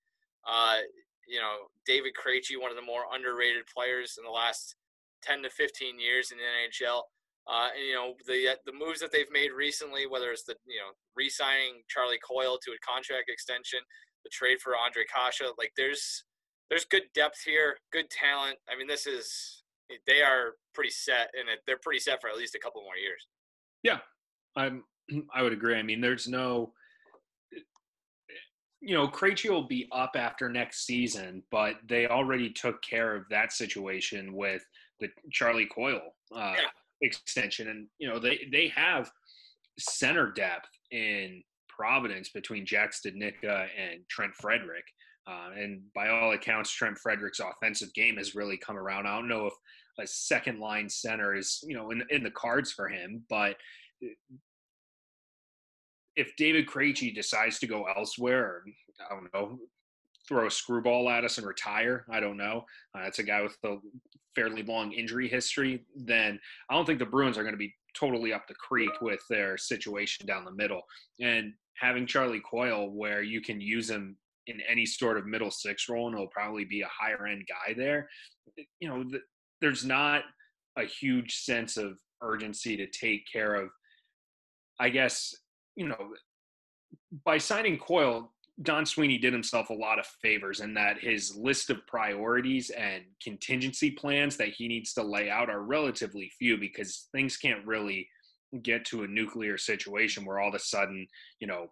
Uh, 0.47 0.83
you 1.29 1.39
know, 1.39 1.71
David 1.87 2.13
Krejci, 2.15 2.61
one 2.61 2.71
of 2.71 2.77
the 2.77 2.83
more 2.83 3.05
underrated 3.13 3.67
players 3.73 4.19
in 4.19 4.25
the 4.25 4.31
last 4.31 4.75
10 5.23 5.43
to 5.43 5.51
15 5.51 5.99
years 5.99 6.31
in 6.31 6.39
the 6.39 6.45
NHL. 6.45 7.03
Uh, 7.47 7.71
and, 7.75 7.87
you 7.87 7.95
know, 7.95 8.15
the 8.27 8.59
the 8.67 8.73
moves 8.73 8.99
that 8.99 9.13
they've 9.13 9.31
made 9.31 9.53
recently, 9.55 10.07
whether 10.07 10.33
it's 10.33 10.43
the, 10.43 10.57
you 10.67 10.79
know, 10.79 10.91
re-signing 11.15 11.83
Charlie 11.89 12.19
Coyle 12.19 12.59
to 12.59 12.73
a 12.73 12.79
contract 12.83 13.31
extension, 13.31 13.79
the 14.25 14.31
trade 14.31 14.59
for 14.61 14.73
Ondrej 14.73 15.07
Kase, 15.07 15.49
like 15.57 15.71
there's 15.77 16.25
there's 16.71 16.85
good 16.85 17.05
depth 17.15 17.43
here, 17.47 17.77
good 17.93 18.11
talent. 18.11 18.59
I 18.69 18.77
mean, 18.77 18.89
this 18.89 19.07
is 19.07 19.63
they 20.09 20.23
are 20.23 20.55
pretty 20.75 20.91
set, 20.91 21.31
and 21.39 21.49
they're 21.69 21.79
pretty 21.79 22.01
set 22.01 22.21
for 22.21 22.29
at 22.29 22.37
least 22.37 22.57
a 22.57 22.59
couple 22.59 22.83
more 22.83 22.97
years. 22.97 23.29
Yeah, 23.85 23.99
I'm 24.57 24.83
I 25.35 25.43
would 25.43 25.53
agree. 25.53 25.77
I 25.77 25.83
mean, 25.83 26.01
there's 26.01 26.27
no 26.27 26.73
you 28.81 28.95
know, 28.95 29.09
Krejci 29.09 29.51
will 29.51 29.67
be 29.67 29.89
up 29.93 30.13
after 30.17 30.49
next 30.49 30.87
season, 30.87 31.43
but 31.51 31.77
they 31.89 32.07
already 32.07 32.51
took 32.51 32.83
care 32.83 33.17
of 33.17 33.25
that 33.31 33.53
situation 33.53 34.35
with 34.35 34.65
the 35.01 35.09
Charlie 35.33 35.67
Coyle 35.67 36.15
uh, 36.35 36.55
Yeah. 36.57 36.69
extension, 37.03 37.69
and 37.69 37.87
you 37.99 38.09
know 38.09 38.19
they 38.19 38.49
they 38.53 38.69
have 38.69 39.11
center 39.79 40.31
depth 40.33 40.69
in 40.91 41.43
Providence 41.69 42.31
between 42.31 42.65
Jack 42.65 42.93
Studnicka 42.93 43.69
and 43.77 44.01
Trent 44.09 44.35
Frederick. 44.35 44.85
Uh, 45.29 45.51
and 45.57 45.83
by 45.95 46.09
all 46.09 46.33
accounts, 46.33 46.71
Trent 46.71 46.97
Frederick's 46.99 47.41
offensive 47.41 47.93
game 47.95 48.17
has 48.17 48.35
really 48.35 48.57
come 48.57 48.77
around. 48.79 49.07
I 49.07 49.17
don't 49.17 49.29
know 49.29 49.47
if 49.47 49.55
a 49.99 50.07
second 50.07 50.61
line 50.61 50.89
center 50.89 51.35
is, 51.35 51.63
you 51.67 51.77
know, 51.77 51.91
in, 51.91 52.03
in 52.11 52.23
the 52.23 52.31
cards 52.31 52.73
for 52.73 52.89
him, 52.89 53.25
but 53.29 53.57
if 56.17 56.35
David 56.37 56.67
Krejci 56.67 57.15
decides 57.15 57.59
to 57.59 57.67
go 57.67 57.85
elsewhere, 57.85 58.45
or, 58.45 58.65
I 59.11 59.15
don't 59.15 59.33
know, 59.35 59.59
throw 60.29 60.47
a 60.47 60.51
screwball 60.51 61.09
at 61.09 61.25
us 61.25 61.39
and 61.39 61.47
retire, 61.47 62.05
I 62.11 62.21
don't 62.21 62.37
know. 62.37 62.65
Uh, 62.95 63.05
that's 63.05 63.19
a 63.19 63.23
guy 63.23 63.43
with 63.43 63.57
a 63.65 63.77
fairly 64.35 64.63
long 64.63 64.93
injury 64.93 65.29
history. 65.29 65.85
Then 65.95 66.41
I 66.69 66.75
don't 66.75 66.85
think 66.85 66.99
the 66.99 67.07
Bruins 67.07 67.39
are 67.39 67.43
going 67.43 67.55
to 67.55 67.59
be 67.59 67.75
totally 67.95 68.33
up 68.33 68.47
the 68.49 68.55
creek 68.55 68.91
with 69.01 69.21
their 69.31 69.57
situation 69.57 70.27
down 70.27 70.45
the 70.45 70.53
middle. 70.53 70.83
And 71.21 71.53
having 71.75 72.07
Charlie 72.07 72.43
Coyle, 72.49 72.91
where 72.91 73.23
you 73.23 73.41
can 73.41 73.61
use 73.61 73.89
him 73.89 74.17
in 74.47 74.61
any 74.69 74.87
sort 74.87 75.19
of 75.19 75.27
middle 75.27 75.51
six 75.51 75.89
role, 75.89 76.09
and 76.09 76.17
he'll 76.17 76.29
probably 76.29 76.65
be 76.65 76.83
a 76.83 76.89
higher 76.89 77.27
end 77.27 77.47
guy 77.49 77.75
there. 77.75 78.09
You 78.81 78.89
know, 78.89 79.05
th- 79.05 79.23
there's 79.61 79.85
not 79.85 80.23
a 80.77 80.85
huge 80.85 81.37
sense 81.37 81.77
of 81.77 81.99
urgency 82.23 82.77
to 82.77 82.87
take 82.87 83.25
care 83.31 83.55
of. 83.55 83.69
I 84.79 84.91
guess 84.91 85.35
you 85.77 85.89
know, 85.89 86.15
by 87.25 87.39
signing 87.39 87.79
Coyle, 87.79 88.33
Don 88.63 88.87
Sweeney 88.87 89.19
did 89.19 89.33
himself 89.33 89.69
a 89.69 89.75
lot 89.75 89.99
of 89.99 90.07
favors 90.23 90.61
in 90.61 90.73
that 90.75 90.99
his 90.99 91.37
list 91.37 91.69
of 91.69 91.87
priorities 91.87 92.71
and 92.71 93.05
contingency 93.23 93.91
plans 93.91 94.37
that 94.39 94.49
he 94.49 94.67
needs 94.67 94.95
to 94.95 95.03
lay 95.03 95.29
out 95.29 95.51
are 95.51 95.61
relatively 95.61 96.31
few 96.39 96.57
because 96.57 97.09
things 97.13 97.37
can't 97.37 97.67
really 97.67 98.09
get 98.63 98.85
to 98.87 99.03
a 99.03 99.09
nuclear 99.09 99.59
situation 99.59 100.25
where 100.25 100.41
all 100.41 100.49
of 100.49 100.55
a 100.55 100.59
sudden, 100.59 101.07
you 101.41 101.47
know, 101.47 101.67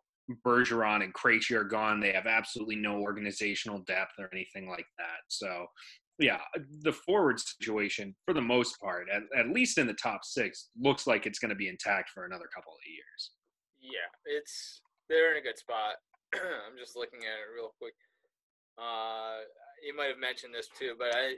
Bergeron 0.47 1.03
and 1.03 1.15
Krejci 1.15 1.53
are 1.53 1.65
gone. 1.65 2.01
They 2.01 2.13
have 2.13 2.27
absolutely 2.27 2.77
no 2.77 2.99
organizational 2.99 3.79
depth 3.87 4.13
or 4.19 4.29
anything 4.33 4.69
like 4.69 4.87
that. 4.99 5.21
So, 5.29 5.67
yeah, 6.19 6.41
the 6.83 6.93
forward 6.93 7.41
situation, 7.41 8.15
for 8.25 8.35
the 8.35 8.41
most 8.41 8.79
part, 8.81 9.07
at, 9.13 9.23
at 9.39 9.51
least 9.51 9.79
in 9.79 9.87
the 9.87 9.95
top 9.95 10.21
six, 10.25 10.69
looks 10.81 11.07
like 11.07 11.27
it's 11.27 11.39
going 11.39 11.51
to 11.51 11.55
be 11.55 11.69
intact 11.69 12.11
for 12.11 12.25
another 12.25 12.49
couple 12.55 12.73
of 12.73 12.91
years. 12.91 13.31
Yeah, 13.85 14.09
it's 14.25 14.81
they're 15.09 15.33
in 15.33 15.39
a 15.39 15.45
good 15.45 15.59
spot. 15.59 16.01
I'm 16.35 16.81
just 16.81 16.97
looking 16.97 17.21
at 17.21 17.37
it 17.37 17.53
real 17.53 17.77
quick. 17.77 17.95
Uh, 18.81 19.45
you 19.85 19.95
might 19.95 20.09
have 20.09 20.19
mentioned 20.19 20.55
this 20.57 20.69
too, 20.73 20.97
but 20.99 21.13
I 21.15 21.37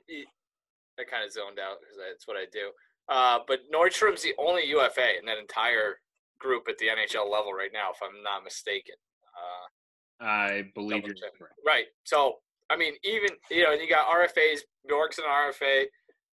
I 0.99 1.05
kind 1.05 1.27
of 1.27 1.33
zoned 1.33 1.59
out 1.59 1.83
because 1.83 1.99
that's 1.99 2.27
what 2.27 2.37
I 2.37 2.47
do. 2.53 2.71
Uh, 3.09 3.41
but 3.47 3.61
Nordstrom's 3.73 4.23
the 4.23 4.35
only 4.39 4.67
UFA 4.67 5.19
in 5.19 5.27
that 5.27 5.39
entire 5.39 5.99
group 6.39 6.65
at 6.69 6.79
the 6.79 6.87
NHL 6.87 7.31
level 7.31 7.53
right 7.53 7.71
now, 7.73 7.91
if 7.91 7.99
I'm 8.03 8.23
not 8.23 8.45
mistaken. 8.45 8.95
Uh, 9.37 10.25
I 10.25 10.71
believe 10.75 11.05
you're 11.05 11.15
check. 11.15 11.33
right. 11.67 11.87
So 12.05 12.39
I 12.71 12.77
mean, 12.77 12.95
even 13.05 13.31
you 13.51 13.65
know, 13.65 13.73
you 13.73 13.89
got 13.89 14.07
RFAs. 14.07 14.61
Bjork's 14.89 15.19
an 15.19 15.25
RFA, 15.25 15.85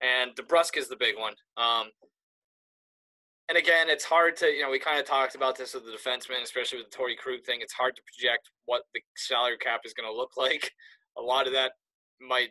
and 0.02 0.32
DeBrusk 0.36 0.78
is 0.78 0.88
the 0.88 0.96
big 0.96 1.18
one. 1.18 1.34
Um, 1.58 1.90
and 3.54 3.62
again, 3.62 3.88
it's 3.88 4.04
hard 4.04 4.36
to, 4.38 4.48
you 4.48 4.64
know, 4.64 4.72
we 4.72 4.80
kind 4.80 5.00
of 5.00 5.06
talked 5.06 5.36
about 5.36 5.56
this 5.56 5.76
with 5.76 5.86
the 5.86 5.92
defenseman, 5.92 6.42
especially 6.42 6.80
with 6.80 6.90
the 6.90 6.98
Torey 6.98 7.16
Krug 7.16 7.46
thing. 7.46 7.60
It's 7.62 7.74
hard 7.74 7.96
to 7.96 8.02
project 8.02 8.50
what 8.66 8.82
the 8.96 9.02
salary 9.16 9.58
cap 9.60 9.82
is 9.86 9.94
going 9.94 10.12
to 10.12 10.18
look 10.18 10.32
like. 10.38 10.72
A 11.20 11.22
lot 11.22 11.46
of 11.46 11.54
that 11.54 11.74
might 12.20 12.50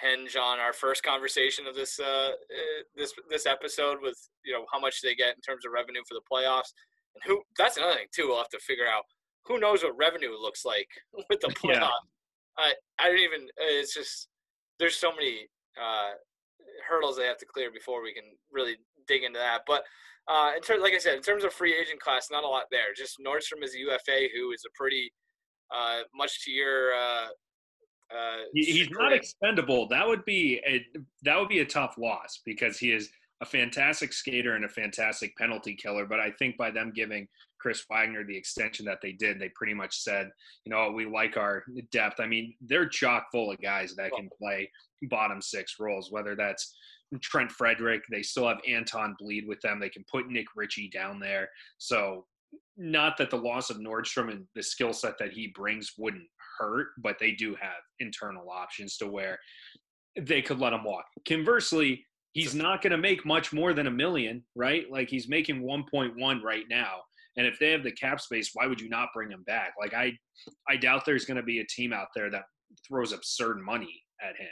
hinge 0.00 0.36
on 0.36 0.60
our 0.60 0.72
first 0.72 1.02
conversation 1.02 1.66
of 1.66 1.74
this 1.74 1.98
uh, 1.98 2.30
uh, 2.30 2.82
this 2.94 3.14
this 3.30 3.46
episode 3.46 3.98
with 4.00 4.16
you 4.44 4.52
know 4.52 4.64
how 4.72 4.78
much 4.78 5.02
they 5.02 5.16
get 5.16 5.34
in 5.34 5.40
terms 5.40 5.66
of 5.66 5.72
revenue 5.72 6.02
for 6.08 6.14
the 6.14 6.22
playoffs, 6.30 6.70
and 7.16 7.24
who 7.26 7.42
that's 7.58 7.76
another 7.76 7.94
thing 7.94 8.06
too. 8.14 8.28
We'll 8.28 8.38
have 8.38 8.48
to 8.50 8.60
figure 8.60 8.86
out 8.86 9.02
who 9.44 9.58
knows 9.58 9.82
what 9.82 9.98
revenue 9.98 10.30
looks 10.40 10.64
like 10.64 10.86
with 11.28 11.40
the 11.40 11.48
playoffs. 11.48 11.80
Yeah. 11.80 12.58
I 12.58 12.74
I 13.00 13.08
don't 13.08 13.18
even. 13.18 13.48
It's 13.56 13.92
just 13.92 14.28
there's 14.78 14.94
so 14.94 15.10
many 15.10 15.48
uh, 15.76 16.12
hurdles 16.88 17.16
they 17.16 17.26
have 17.26 17.38
to 17.38 17.46
clear 17.46 17.72
before 17.72 18.04
we 18.04 18.14
can 18.14 18.24
really 18.52 18.76
dig 19.06 19.22
into 19.22 19.38
that. 19.38 19.62
But 19.66 19.82
uh, 20.28 20.52
in 20.56 20.62
terms, 20.62 20.82
like 20.82 20.94
I 20.94 20.98
said, 20.98 21.14
in 21.14 21.22
terms 21.22 21.44
of 21.44 21.52
free 21.52 21.74
agent 21.74 22.00
class, 22.00 22.28
not 22.30 22.44
a 22.44 22.48
lot 22.48 22.64
there. 22.70 22.94
Just 22.96 23.18
Nordstrom 23.24 23.62
is 23.62 23.74
a 23.74 23.78
UFA 23.78 24.28
who 24.34 24.52
is 24.52 24.64
a 24.66 24.72
pretty 24.74 25.12
uh, 25.74 26.00
much 26.14 26.44
to 26.44 26.50
your. 26.50 26.94
Uh, 26.94 27.26
uh, 28.14 28.36
he's 28.54 28.90
not 28.90 29.12
expendable. 29.12 29.88
That 29.88 30.06
would 30.06 30.24
be 30.24 30.60
a 30.66 30.84
that 31.22 31.38
would 31.38 31.48
be 31.48 31.60
a 31.60 31.64
tough 31.64 31.96
loss 31.98 32.40
because 32.44 32.78
he 32.78 32.92
is 32.92 33.10
a 33.42 33.44
fantastic 33.44 34.12
skater 34.12 34.54
and 34.54 34.64
a 34.64 34.68
fantastic 34.68 35.36
penalty 35.36 35.74
killer. 35.74 36.06
But 36.06 36.20
I 36.20 36.30
think 36.38 36.56
by 36.56 36.70
them 36.70 36.92
giving 36.94 37.26
Chris 37.60 37.84
Wagner 37.90 38.24
the 38.24 38.36
extension 38.36 38.86
that 38.86 38.98
they 39.02 39.12
did, 39.12 39.38
they 39.38 39.50
pretty 39.50 39.74
much 39.74 39.98
said, 39.98 40.30
you 40.64 40.70
know, 40.70 40.90
we 40.90 41.04
like 41.04 41.36
our 41.36 41.64
depth. 41.92 42.20
I 42.20 42.26
mean, 42.26 42.54
they're 42.60 42.88
chock 42.88 43.26
full 43.32 43.50
of 43.50 43.60
guys 43.60 43.94
that 43.96 44.12
can 44.12 44.28
play 44.40 44.70
bottom 45.10 45.42
six 45.42 45.76
roles, 45.78 46.10
whether 46.10 46.34
that's 46.34 46.76
Trent 47.22 47.50
Frederick. 47.50 48.02
They 48.10 48.22
still 48.22 48.48
have 48.48 48.58
Anton 48.68 49.16
Blidh 49.20 49.46
with 49.46 49.60
them. 49.60 49.80
They 49.80 49.88
can 49.88 50.04
put 50.10 50.28
Nick 50.28 50.46
Ritchie 50.54 50.90
down 50.90 51.20
there. 51.20 51.48
So, 51.78 52.26
not 52.76 53.16
that 53.18 53.30
the 53.30 53.36
loss 53.36 53.70
of 53.70 53.78
Nordstrom 53.78 54.30
and 54.30 54.44
the 54.54 54.62
skill 54.62 54.92
set 54.92 55.18
that 55.18 55.32
he 55.32 55.52
brings 55.54 55.92
wouldn't 55.98 56.28
hurt, 56.58 56.88
but 56.98 57.16
they 57.18 57.32
do 57.32 57.56
have 57.60 57.82
internal 58.00 58.50
options 58.50 58.96
to 58.98 59.06
where 59.06 59.38
they 60.20 60.42
could 60.42 60.60
let 60.60 60.72
him 60.72 60.84
walk. 60.84 61.04
Conversely, 61.26 62.04
he's 62.32 62.54
not 62.54 62.82
going 62.82 62.90
to 62.92 62.98
make 62.98 63.24
much 63.24 63.52
more 63.52 63.72
than 63.72 63.86
a 63.86 63.90
million, 63.90 64.44
right? 64.54 64.84
Like 64.90 65.08
he's 65.08 65.28
making 65.28 65.62
1.1 65.62 66.42
right 66.42 66.64
now. 66.70 66.96
And 67.36 67.46
if 67.46 67.58
they 67.58 67.70
have 67.70 67.82
the 67.82 67.92
cap 67.92 68.20
space, 68.20 68.50
why 68.54 68.66
would 68.66 68.80
you 68.80 68.88
not 68.88 69.08
bring 69.14 69.30
him 69.30 69.42
back? 69.46 69.72
Like 69.78 69.94
I, 69.94 70.12
I 70.68 70.76
doubt 70.76 71.04
there's 71.04 71.24
going 71.26 71.36
to 71.36 71.42
be 71.42 71.60
a 71.60 71.66
team 71.66 71.92
out 71.92 72.08
there 72.14 72.30
that 72.30 72.44
throws 72.86 73.12
absurd 73.12 73.58
money 73.60 74.02
at 74.22 74.36
him. 74.36 74.48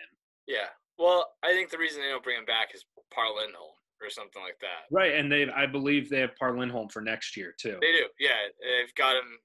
Yeah. 0.46 0.68
Well, 0.98 1.26
I 1.42 1.52
think 1.52 1.70
the 1.70 1.78
reason 1.78 2.00
they 2.02 2.08
don't 2.08 2.22
bring 2.22 2.38
him 2.38 2.44
back 2.44 2.68
is 2.74 2.84
Par 3.12 3.26
Lindholm 3.36 3.72
or 4.02 4.10
something 4.10 4.42
like 4.42 4.58
that. 4.60 4.90
Right, 4.90 5.14
and 5.14 5.30
they, 5.30 5.48
I 5.50 5.66
believe 5.66 6.10
they 6.10 6.20
have 6.20 6.36
Par 6.36 6.56
Lindholm 6.58 6.88
for 6.88 7.00
next 7.00 7.36
year 7.36 7.54
too. 7.58 7.78
They 7.80 7.92
do. 7.92 8.06
Yeah, 8.18 8.30
they've 8.60 8.94
got 8.94 9.16
him. 9.16 9.38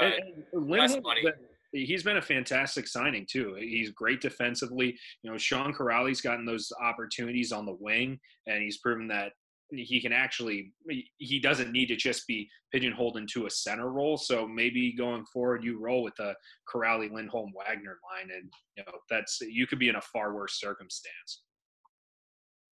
Uh, 0.00 0.04
and, 0.04 0.44
and 0.52 1.02
money. 1.02 1.24
He's 1.72 2.02
been 2.02 2.16
a 2.16 2.22
fantastic 2.22 2.88
signing 2.88 3.26
too. 3.30 3.54
He's 3.58 3.90
great 3.90 4.20
defensively. 4.20 4.96
You 5.22 5.30
know, 5.30 5.38
Sean 5.38 5.72
Kuraly's 5.72 6.20
gotten 6.20 6.44
those 6.44 6.72
opportunities 6.82 7.52
on 7.52 7.64
the 7.64 7.76
wing, 7.78 8.18
and 8.46 8.62
he's 8.62 8.78
proven 8.78 9.06
that 9.08 9.32
he 9.72 10.00
can 10.00 10.12
actually 10.12 10.72
he 11.18 11.38
doesn't 11.38 11.72
need 11.72 11.86
to 11.86 11.96
just 11.96 12.26
be 12.26 12.48
pigeonholed 12.72 13.16
into 13.16 13.46
a 13.46 13.50
center 13.50 13.90
role. 13.90 14.16
So 14.16 14.46
maybe 14.46 14.94
going 14.96 15.24
forward, 15.26 15.64
you 15.64 15.78
roll 15.78 16.02
with 16.02 16.14
the 16.16 16.34
Kuraly, 16.72 17.10
Lindholm, 17.10 17.52
Wagner 17.56 17.98
line, 18.10 18.30
and 18.34 18.50
you 18.76 18.84
know 18.86 18.98
that's 19.08 19.40
you 19.40 19.66
could 19.66 19.78
be 19.78 19.88
in 19.88 19.96
a 19.96 20.00
far 20.00 20.34
worse 20.34 20.58
circumstance. 20.58 21.42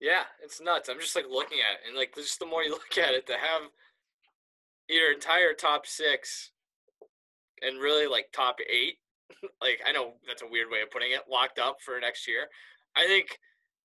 Yeah, 0.00 0.24
it's 0.42 0.60
nuts. 0.60 0.88
I'm 0.88 0.98
just 0.98 1.14
like 1.14 1.26
looking 1.30 1.58
at 1.58 1.74
it, 1.74 1.88
and 1.88 1.96
like 1.96 2.14
just 2.14 2.40
the 2.40 2.46
more 2.46 2.62
you 2.62 2.70
look 2.72 2.98
at 2.98 3.14
it, 3.14 3.26
to 3.28 3.34
have 3.34 3.62
your 4.88 5.12
entire 5.12 5.54
top 5.54 5.86
six 5.86 6.50
and 7.62 7.80
really 7.80 8.06
like 8.06 8.26
top 8.32 8.58
eight, 8.68 8.96
like 9.60 9.80
I 9.86 9.92
know 9.92 10.14
that's 10.26 10.42
a 10.42 10.50
weird 10.50 10.70
way 10.70 10.82
of 10.82 10.90
putting 10.90 11.12
it, 11.12 11.22
locked 11.30 11.58
up 11.58 11.76
for 11.84 11.98
next 12.00 12.26
year. 12.26 12.48
I 12.96 13.06
think 13.06 13.38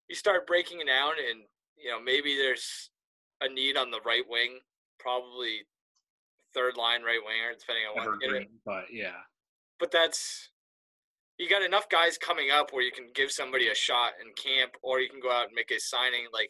you 0.09 0.15
start 0.15 0.47
breaking 0.47 0.81
it 0.81 0.87
down, 0.87 1.13
and 1.29 1.41
you 1.77 1.91
know 1.91 2.01
maybe 2.01 2.35
there's 2.35 2.89
a 3.41 3.49
need 3.49 3.77
on 3.77 3.91
the 3.91 4.01
right 4.05 4.23
wing, 4.27 4.59
probably 4.99 5.61
third 6.53 6.77
line 6.77 7.03
right 7.03 7.19
winger, 7.23 7.53
depending 7.57 7.85
on 7.89 7.95
what. 7.95 8.07
Evergreen, 8.07 8.47
but 8.65 8.85
yeah. 8.91 9.21
But 9.79 9.91
that's 9.91 10.49
you 11.37 11.47
got 11.47 11.61
enough 11.61 11.87
guys 11.89 12.17
coming 12.17 12.49
up 12.51 12.71
where 12.71 12.83
you 12.83 12.91
can 12.91 13.07
give 13.13 13.31
somebody 13.31 13.67
a 13.67 13.75
shot 13.75 14.13
in 14.21 14.33
camp, 14.33 14.71
or 14.81 14.99
you 14.99 15.09
can 15.09 15.19
go 15.19 15.31
out 15.31 15.47
and 15.47 15.55
make 15.55 15.71
a 15.71 15.79
signing. 15.79 16.25
Like, 16.33 16.49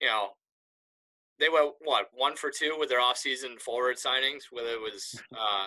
you 0.00 0.08
know, 0.08 0.30
they 1.38 1.48
went 1.48 1.72
what 1.82 2.06
one 2.14 2.36
for 2.36 2.50
two 2.50 2.76
with 2.78 2.88
their 2.88 3.00
off-season 3.00 3.58
forward 3.58 3.96
signings, 3.96 4.44
whether 4.50 4.70
it 4.70 4.80
was 4.80 5.20
uh, 5.32 5.66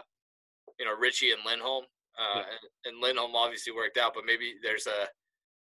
you 0.79 0.85
know 0.85 0.95
Ritchie 0.97 1.31
and 1.31 1.41
Lindholm. 1.45 1.85
Uh, 2.17 2.39
yeah. 2.39 2.43
and, 2.85 2.93
and 2.93 3.03
Lindholm 3.03 3.35
obviously 3.35 3.73
worked 3.73 3.97
out, 3.97 4.13
but 4.15 4.23
maybe 4.25 4.53
there's 4.63 4.87
a 4.87 5.07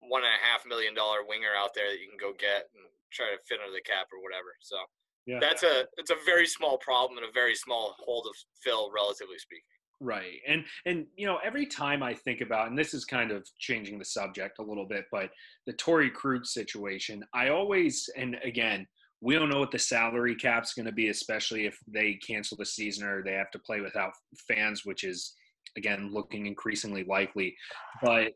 one 0.02 0.24
and 0.24 0.32
a 0.32 0.46
half 0.46 0.66
million 0.66 0.94
dollar 0.94 1.28
winger 1.28 1.52
out 1.58 1.72
there 1.76 1.92
that 1.92 2.00
you 2.00 2.08
can 2.08 2.20
go 2.20 2.34
get 2.38 2.72
and 2.76 2.86
try 3.12 3.28
to 3.28 3.40
fit 3.48 3.60
under 3.60 3.74
the 3.74 3.84
cap 3.84 4.08
or 4.14 4.22
whatever. 4.22 4.56
So 4.62 4.78
yeah. 5.26 5.40
that's 5.40 5.64
a 5.64 5.86
it's 5.98 6.12
a 6.12 6.20
very 6.26 6.48
small 6.48 6.78
problem 6.78 7.18
and 7.18 7.28
a 7.28 7.34
very 7.34 7.56
small 7.56 7.96
hole 8.00 8.24
to 8.24 8.34
fill, 8.64 8.92
relatively 8.94 9.38
speaking. 9.38 9.64
Right. 10.02 10.40
And 10.48 10.64
and 10.86 11.06
you 11.16 11.26
know, 11.26 11.40
every 11.44 11.66
time 11.66 12.02
I 12.02 12.14
think 12.14 12.42
about 12.42 12.70
and 12.70 12.78
this 12.78 12.94
is 12.94 13.04
kind 13.06 13.32
of 13.32 13.48
changing 13.60 14.00
the 14.00 14.06
subject 14.06 14.60
a 14.60 14.64
little 14.64 14.86
bit, 14.88 15.06
but 15.12 15.30
the 15.68 15.74
Torey 15.74 16.12
Krug 16.12 16.46
situation, 16.46 17.24
I 17.34 17.50
always 17.50 18.10
and 18.16 18.38
again, 18.44 18.88
we 19.22 19.36
don't 19.36 19.50
know 19.50 19.60
what 19.60 19.72
the 19.72 19.80
salary 19.80 20.36
cap's 20.36 20.74
going 20.74 20.86
to 20.86 20.94
be, 20.94 21.10
especially 21.10 21.66
if 21.66 21.78
they 21.88 22.18
cancel 22.26 22.56
the 22.56 22.66
season 22.66 23.06
or 23.06 23.22
they 23.22 23.34
have 23.34 23.52
to 23.52 23.60
play 23.60 23.82
without 23.82 24.14
fans, 24.48 24.86
which 24.86 25.04
is 25.04 25.34
again 25.76 26.10
looking 26.14 26.46
increasingly 26.46 27.04
likely. 27.04 27.56
But 28.02 28.32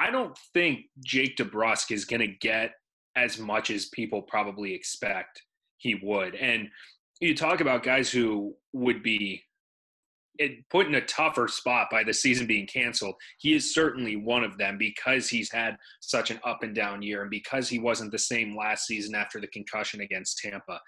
I 0.00 0.10
don't 0.10 0.36
think 0.54 0.86
Jake 1.04 1.36
DeBrusk 1.36 1.92
is 1.92 2.06
going 2.06 2.20
to 2.20 2.34
get 2.40 2.72
as 3.16 3.38
much 3.38 3.70
as 3.70 3.86
people 3.86 4.22
probably 4.22 4.72
expect 4.72 5.42
he 5.76 6.00
would. 6.02 6.34
And 6.36 6.68
you 7.20 7.36
talk 7.36 7.60
about 7.60 7.82
guys 7.82 8.10
who 8.10 8.54
would 8.72 9.02
be 9.02 9.42
put 10.70 10.86
in 10.86 10.94
a 10.94 11.04
tougher 11.04 11.48
spot 11.48 11.88
by 11.90 12.02
the 12.02 12.14
season 12.14 12.46
being 12.46 12.66
canceled. 12.66 13.14
He 13.38 13.52
is 13.52 13.74
certainly 13.74 14.16
one 14.16 14.42
of 14.42 14.56
them 14.56 14.78
because 14.78 15.28
he's 15.28 15.52
had 15.52 15.76
such 16.00 16.30
an 16.30 16.40
up 16.44 16.62
and 16.62 16.74
down 16.74 17.02
year 17.02 17.20
and 17.20 17.30
because 17.30 17.68
he 17.68 17.78
wasn't 17.78 18.10
the 18.10 18.18
same 18.18 18.56
last 18.56 18.86
season 18.86 19.14
after 19.14 19.38
the 19.38 19.48
concussion 19.48 20.00
against 20.00 20.38
Tampa 20.38 20.80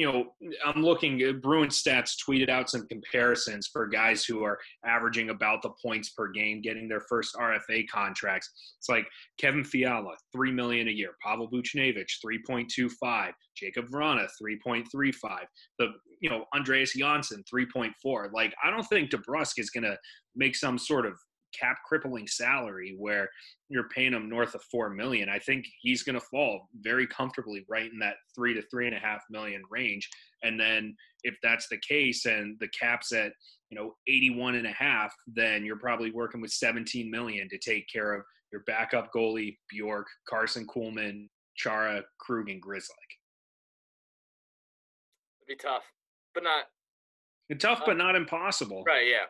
you 0.00 0.10
know, 0.10 0.32
I'm 0.64 0.82
looking. 0.82 1.22
Uh, 1.22 1.32
Bruin 1.32 1.68
Stats 1.68 2.14
tweeted 2.26 2.48
out 2.48 2.70
some 2.70 2.86
comparisons 2.86 3.68
for 3.70 3.86
guys 3.86 4.24
who 4.24 4.42
are 4.42 4.58
averaging 4.82 5.28
about 5.28 5.60
the 5.60 5.72
points 5.84 6.08
per 6.08 6.28
game, 6.28 6.62
getting 6.62 6.88
their 6.88 7.02
first 7.02 7.36
RFA 7.36 7.86
contracts. 7.86 8.50
It's 8.78 8.88
like 8.88 9.06
Kevin 9.38 9.62
Fiala, 9.62 10.14
three 10.32 10.52
million 10.52 10.88
a 10.88 10.90
year. 10.90 11.10
Pavel 11.22 11.50
Buchnevich, 11.50 12.12
three 12.22 12.40
point 12.46 12.72
two 12.74 12.88
five. 12.88 13.34
Jakub 13.62 13.90
Vrana, 13.90 14.26
three 14.38 14.58
point 14.64 14.88
three 14.90 15.12
five. 15.12 15.44
The 15.78 15.88
you 16.22 16.30
know 16.30 16.46
Andreas 16.56 16.94
Johnsson, 16.94 17.44
three 17.46 17.66
point 17.66 17.92
four. 18.02 18.30
Like 18.32 18.54
I 18.64 18.70
don't 18.70 18.84
think 18.84 19.10
DeBrusk 19.10 19.58
is 19.58 19.68
going 19.68 19.84
to 19.84 19.98
make 20.34 20.56
some 20.56 20.78
sort 20.78 21.04
of 21.04 21.12
cap 21.58 21.78
crippling 21.86 22.26
salary 22.26 22.94
where 22.98 23.28
you're 23.68 23.88
paying 23.88 24.12
him 24.12 24.28
north 24.28 24.54
of 24.54 24.62
four 24.70 24.90
million, 24.90 25.28
I 25.28 25.38
think 25.38 25.66
he's 25.80 26.02
going 26.02 26.18
to 26.18 26.26
fall 26.26 26.68
very 26.80 27.06
comfortably 27.06 27.64
right 27.68 27.90
in 27.90 27.98
that 28.00 28.16
three 28.34 28.54
to 28.54 28.62
three 28.70 28.86
and 28.86 28.96
a 28.96 29.00
half 29.00 29.22
million 29.30 29.62
range. 29.70 30.08
And 30.42 30.58
then 30.58 30.94
if 31.22 31.36
that's 31.42 31.68
the 31.68 31.78
case 31.78 32.26
and 32.26 32.56
the 32.60 32.68
cap's 32.68 33.12
at 33.12 33.32
you 33.70 33.78
know 33.78 33.94
81 34.08 34.56
and 34.56 34.66
a 34.66 34.72
half, 34.72 35.14
then 35.26 35.64
you're 35.64 35.78
probably 35.78 36.10
working 36.10 36.40
with 36.40 36.50
17 36.50 37.10
million 37.10 37.48
to 37.48 37.58
take 37.58 37.86
care 37.92 38.14
of 38.14 38.22
your 38.52 38.62
backup 38.66 39.10
goalie 39.14 39.56
Bjork, 39.70 40.06
Carson 40.28 40.66
Kuhlman, 40.66 41.28
Chara, 41.56 42.02
Krug, 42.18 42.48
and 42.50 42.62
Grzelcyk. 42.62 43.10
It'd 45.40 45.48
be 45.48 45.56
tough, 45.56 45.84
but 46.34 46.42
not. 46.42 46.64
It's 47.48 47.62
tough, 47.62 47.80
uh, 47.82 47.86
but 47.86 47.96
not 47.96 48.16
impossible. 48.16 48.84
Right? 48.86 49.06
Yeah. 49.08 49.26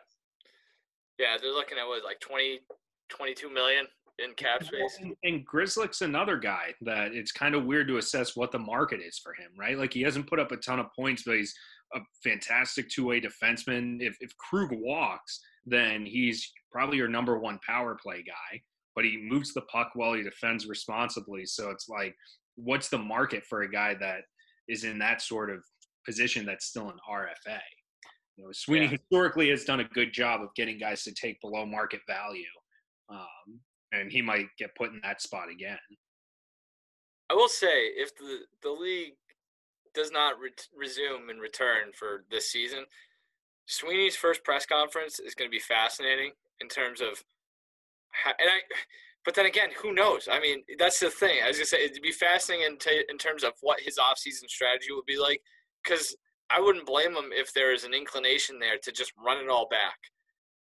Yeah, 1.21 1.37
they're 1.39 1.51
looking 1.51 1.77
at 1.77 1.87
what 1.87 2.03
like 2.03 2.19
20, 2.19 2.61
22 3.09 3.53
million 3.53 3.85
in 4.17 4.33
cap 4.33 4.63
space. 4.63 4.97
And, 4.99 5.15
and 5.23 5.47
Grzelcyk's 5.47 6.01
another 6.01 6.37
guy 6.37 6.73
that 6.81 7.13
it's 7.13 7.31
kind 7.31 7.53
of 7.53 7.65
weird 7.65 7.87
to 7.89 7.97
assess 7.97 8.35
what 8.35 8.51
the 8.51 8.57
market 8.57 9.01
is 9.01 9.19
for 9.19 9.33
him, 9.33 9.51
right? 9.57 9.77
Like 9.77 9.93
he 9.93 10.01
hasn't 10.01 10.27
put 10.27 10.39
up 10.39 10.51
a 10.51 10.57
ton 10.57 10.79
of 10.79 10.87
points, 10.97 11.23
but 11.23 11.35
he's 11.35 11.53
a 11.93 11.99
fantastic 12.23 12.89
two-way 12.89 13.21
defenseman. 13.21 13.97
If 14.01 14.17
if 14.19 14.35
Krug 14.37 14.69
walks, 14.71 15.39
then 15.65 16.05
he's 16.07 16.51
probably 16.71 16.97
your 16.97 17.07
number 17.07 17.37
one 17.37 17.59
power 17.65 17.97
play 18.01 18.23
guy. 18.23 18.61
But 18.95 19.05
he 19.05 19.17
moves 19.17 19.53
the 19.53 19.61
puck 19.61 19.91
well. 19.95 20.13
He 20.13 20.23
defends 20.23 20.67
responsibly. 20.67 21.45
So 21.45 21.69
it's 21.69 21.87
like, 21.87 22.15
what's 22.55 22.89
the 22.89 22.97
market 22.97 23.45
for 23.45 23.61
a 23.61 23.71
guy 23.71 23.95
that 23.99 24.23
is 24.67 24.83
in 24.83 24.99
that 24.99 25.21
sort 25.21 25.49
of 25.49 25.63
position 26.05 26.45
that's 26.45 26.65
still 26.65 26.89
an 26.89 26.97
RFA? 27.09 27.59
You 28.41 28.47
know, 28.47 28.51
Sweeney 28.53 28.85
yeah. 28.85 28.97
historically 28.97 29.49
has 29.49 29.65
done 29.65 29.81
a 29.81 29.83
good 29.83 30.11
job 30.11 30.41
of 30.41 30.49
getting 30.55 30.79
guys 30.79 31.03
to 31.03 31.13
take 31.13 31.39
below 31.41 31.63
market 31.65 32.01
value, 32.07 32.43
um, 33.09 33.59
and 33.91 34.11
he 34.11 34.21
might 34.21 34.47
get 34.57 34.75
put 34.75 34.89
in 34.89 34.99
that 35.03 35.21
spot 35.21 35.49
again. 35.51 35.77
I 37.29 37.35
will 37.35 37.47
say, 37.47 37.85
if 37.85 38.15
the 38.15 38.39
the 38.63 38.71
league 38.71 39.13
does 39.93 40.11
not 40.11 40.39
re- 40.39 40.49
resume 40.75 41.29
and 41.29 41.39
return 41.39 41.91
for 41.93 42.23
this 42.31 42.49
season, 42.49 42.85
Sweeney's 43.67 44.15
first 44.15 44.43
press 44.43 44.65
conference 44.65 45.19
is 45.19 45.35
going 45.35 45.49
to 45.49 45.55
be 45.55 45.59
fascinating 45.59 46.31
in 46.61 46.67
terms 46.67 47.01
of, 47.01 47.23
how, 48.09 48.31
and 48.39 48.49
I, 48.49 48.59
but 49.23 49.35
then 49.35 49.45
again, 49.45 49.69
who 49.83 49.93
knows? 49.93 50.27
I 50.31 50.39
mean, 50.39 50.63
that's 50.79 50.99
the 50.99 51.11
thing. 51.11 51.37
I 51.43 51.49
was 51.49 51.57
gonna 51.57 51.65
say 51.65 51.83
it'd 51.85 52.01
be 52.01 52.11
fascinating 52.11 52.65
in, 52.65 52.77
t- 52.79 53.05
in 53.07 53.19
terms 53.19 53.43
of 53.43 53.51
what 53.61 53.79
his 53.81 53.99
offseason 53.99 54.49
strategy 54.49 54.91
would 54.91 55.05
be 55.05 55.19
like, 55.19 55.41
because 55.83 56.15
I 56.55 56.59
wouldn't 56.59 56.85
blame 56.85 57.13
them 57.13 57.29
if 57.31 57.53
there 57.53 57.73
is 57.73 57.83
an 57.83 57.93
inclination 57.93 58.59
there 58.59 58.77
to 58.83 58.91
just 58.91 59.13
run 59.23 59.43
it 59.43 59.49
all 59.49 59.67
back 59.69 59.97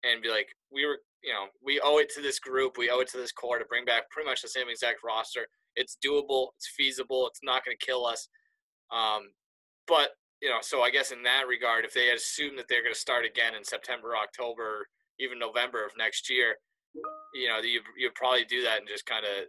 and 0.03 0.21
be 0.21 0.29
like, 0.29 0.47
we 0.71 0.85
were, 0.85 0.99
you 1.23 1.33
know, 1.33 1.45
we 1.63 1.79
owe 1.83 1.97
it 1.97 2.09
to 2.15 2.21
this 2.21 2.39
group, 2.39 2.77
we 2.77 2.89
owe 2.89 2.99
it 2.99 3.09
to 3.09 3.17
this 3.17 3.31
core 3.31 3.59
to 3.59 3.65
bring 3.65 3.85
back 3.85 4.09
pretty 4.09 4.29
much 4.29 4.41
the 4.41 4.47
same 4.47 4.69
exact 4.69 4.99
roster. 5.03 5.47
It's 5.75 5.97
doable, 6.03 6.49
it's 6.57 6.69
feasible, 6.75 7.27
it's 7.27 7.41
not 7.43 7.65
going 7.65 7.75
to 7.77 7.85
kill 7.85 8.05
us. 8.05 8.27
Um, 8.91 9.31
but 9.87 10.11
you 10.41 10.49
know, 10.49 10.59
so 10.61 10.81
I 10.81 10.89
guess 10.89 11.11
in 11.11 11.23
that 11.23 11.47
regard, 11.47 11.83
if 11.83 11.93
they 11.93 12.11
assume 12.11 12.55
that 12.57 12.65
they're 12.69 12.83
going 12.83 12.93
to 12.93 12.99
start 12.99 13.25
again 13.25 13.55
in 13.55 13.63
September, 13.63 14.15
October, 14.15 14.87
even 15.19 15.37
November 15.37 15.85
of 15.85 15.91
next 15.97 16.29
year, 16.29 16.55
you 17.33 17.47
know, 17.47 17.59
you 17.59 17.81
you 17.97 18.09
probably 18.15 18.45
do 18.45 18.63
that 18.63 18.79
and 18.79 18.87
just 18.87 19.05
kind 19.05 19.25
of 19.25 19.45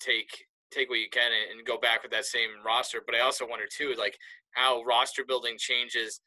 take 0.00 0.46
take 0.74 0.90
what 0.90 0.98
you 0.98 1.08
can 1.10 1.30
and 1.32 1.66
go 1.66 1.78
back 1.78 2.02
with 2.02 2.12
that 2.12 2.24
same 2.24 2.48
roster. 2.64 3.00
But 3.04 3.14
I 3.14 3.20
also 3.20 3.46
wonder 3.48 3.66
too, 3.66 3.94
like 3.98 4.18
how 4.52 4.82
roster 4.82 5.24
building 5.26 5.56
changes 5.58 6.20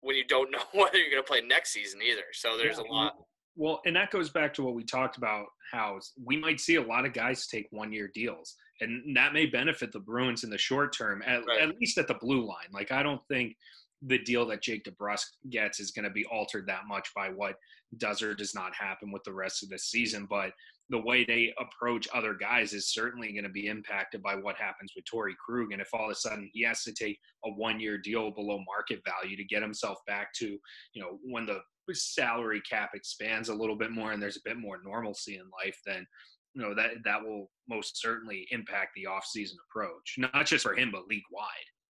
when 0.00 0.16
you 0.16 0.24
don't 0.24 0.50
know 0.52 0.62
whether 0.72 0.98
you're 0.98 1.10
going 1.10 1.22
to 1.22 1.26
play 1.26 1.40
next 1.40 1.72
season 1.72 2.00
either. 2.02 2.24
So 2.32 2.56
there's 2.56 2.78
yeah. 2.78 2.90
a 2.90 2.92
lot. 2.92 3.14
Well, 3.56 3.80
and 3.84 3.96
that 3.96 4.10
goes 4.10 4.30
back 4.30 4.54
to 4.54 4.62
what 4.62 4.74
we 4.74 4.84
talked 4.84 5.16
about 5.16 5.46
how 5.72 5.98
we 6.24 6.36
might 6.36 6.60
see 6.60 6.76
a 6.76 6.82
lot 6.82 7.04
of 7.04 7.12
guys 7.12 7.46
take 7.46 7.66
one 7.70 7.92
year 7.92 8.10
deals. 8.14 8.56
And 8.80 9.14
that 9.16 9.32
may 9.32 9.46
benefit 9.46 9.92
the 9.92 10.00
Bruins 10.00 10.44
in 10.44 10.50
the 10.50 10.58
short 10.58 10.96
term, 10.96 11.22
at, 11.26 11.44
right. 11.46 11.62
at 11.62 11.78
least 11.78 11.98
at 11.98 12.08
the 12.08 12.14
blue 12.14 12.46
line. 12.46 12.68
Like, 12.72 12.90
I 12.92 13.02
don't 13.02 13.20
think 13.28 13.56
the 14.02 14.18
deal 14.18 14.46
that 14.46 14.62
Jake 14.62 14.84
DeBrusk 14.84 15.26
gets 15.50 15.80
is 15.80 15.90
going 15.90 16.04
to 16.04 16.10
be 16.10 16.24
altered 16.26 16.66
that 16.66 16.86
much 16.88 17.10
by 17.14 17.28
what 17.28 17.56
does 17.98 18.22
or 18.22 18.34
does 18.34 18.54
not 18.54 18.74
happen 18.74 19.12
with 19.12 19.22
the 19.24 19.32
rest 19.32 19.62
of 19.62 19.68
the 19.68 19.78
season. 19.78 20.26
But 20.28 20.52
the 20.90 21.00
way 21.00 21.24
they 21.24 21.54
approach 21.58 22.08
other 22.12 22.34
guys 22.34 22.72
is 22.72 22.92
certainly 22.92 23.32
going 23.32 23.44
to 23.44 23.48
be 23.48 23.68
impacted 23.68 24.22
by 24.22 24.34
what 24.34 24.56
happens 24.56 24.92
with 24.94 25.04
Torey 25.04 25.34
Krug. 25.36 25.72
And 25.72 25.80
if 25.80 25.88
all 25.92 26.06
of 26.06 26.10
a 26.10 26.14
sudden 26.16 26.50
he 26.52 26.64
has 26.64 26.82
to 26.82 26.92
take 26.92 27.18
a 27.44 27.50
one 27.50 27.78
year 27.78 27.96
deal 27.96 28.32
below 28.32 28.60
market 28.66 29.00
value 29.06 29.36
to 29.36 29.44
get 29.44 29.62
himself 29.62 29.98
back 30.08 30.34
to, 30.38 30.58
you 30.92 31.02
know, 31.02 31.18
when 31.22 31.46
the 31.46 31.60
salary 31.92 32.60
cap 32.68 32.90
expands 32.94 33.48
a 33.48 33.54
little 33.54 33.76
bit 33.76 33.90
more 33.90 34.12
and 34.12 34.22
there's 34.22 34.36
a 34.36 34.44
bit 34.44 34.56
more 34.56 34.80
normalcy 34.84 35.36
in 35.36 35.44
life, 35.64 35.78
then 35.86 36.06
you 36.54 36.62
know 36.62 36.74
that 36.74 36.90
that 37.04 37.22
will 37.22 37.50
most 37.68 38.00
certainly 38.00 38.46
impact 38.50 38.90
the 38.94 39.04
offseason 39.04 39.54
approach, 39.68 40.16
not 40.18 40.46
just 40.46 40.64
for 40.64 40.74
him 40.74 40.90
but 40.90 41.06
league 41.06 41.22
wide. 41.30 41.46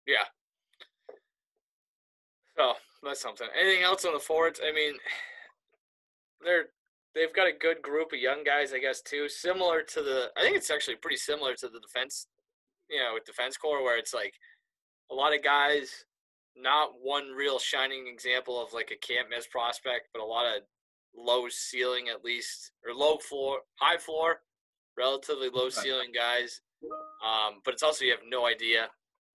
Yeah. 0.06 0.26
So 2.58 2.74
that's 3.04 3.22
something. 3.22 3.48
Anything 3.60 3.84
else 3.84 4.06
on 4.06 4.14
the 4.14 4.20
forwards? 4.20 4.60
I 4.64 4.74
mean, 4.74 4.94
they're 6.44 6.68
they've 7.16 7.34
got 7.34 7.48
a 7.48 7.58
good 7.58 7.82
group 7.82 8.14
of 8.14 8.20
young 8.20 8.44
guys, 8.44 8.74
I 8.74 8.80
guess, 8.80 9.02
too. 9.02 9.28
Similar 9.30 9.84
to 9.94 10.02
the, 10.02 10.32
I 10.38 10.42
think 10.42 10.56
it's 10.56 10.72
actually 10.72 10.96
pretty 10.96 11.18
similar 11.18 11.56
to 11.56 11.68
the 11.68 11.80
defense, 11.80 12.28
you 12.90 13.00
know, 13.00 13.12
with 13.14 13.26
defense 13.26 13.58
core, 13.58 13.84
where 13.84 13.98
it's 13.98 14.14
like 14.14 14.34
a 15.12 15.16
lot 15.16 15.36
of 15.36 15.44
guys, 15.44 16.06
not 16.56 16.92
one 17.02 17.32
real 17.32 17.60
shining 17.60 18.08
example 18.08 18.62
of 18.62 18.74
like 18.74 18.92
a 18.92 19.06
can't 19.06 19.30
miss 19.30 19.48
prospect, 19.48 20.10
but 20.14 20.22
a 20.22 20.26
lot 20.26 20.46
of 20.46 20.64
low 21.16 21.48
ceiling 21.50 22.08
at 22.10 22.24
least, 22.24 22.72
or 22.86 22.94
low 22.94 23.18
floor, 23.18 23.60
high 23.76 23.98
floor, 23.98 24.42
relatively 24.98 25.50
low 25.50 25.70
ceiling 25.70 26.12
guys. 26.14 26.62
Um, 27.24 27.62
but 27.64 27.74
it's 27.74 27.84
also 27.84 28.06
you 28.06 28.12
have 28.12 28.22
no 28.28 28.46
idea, 28.46 28.88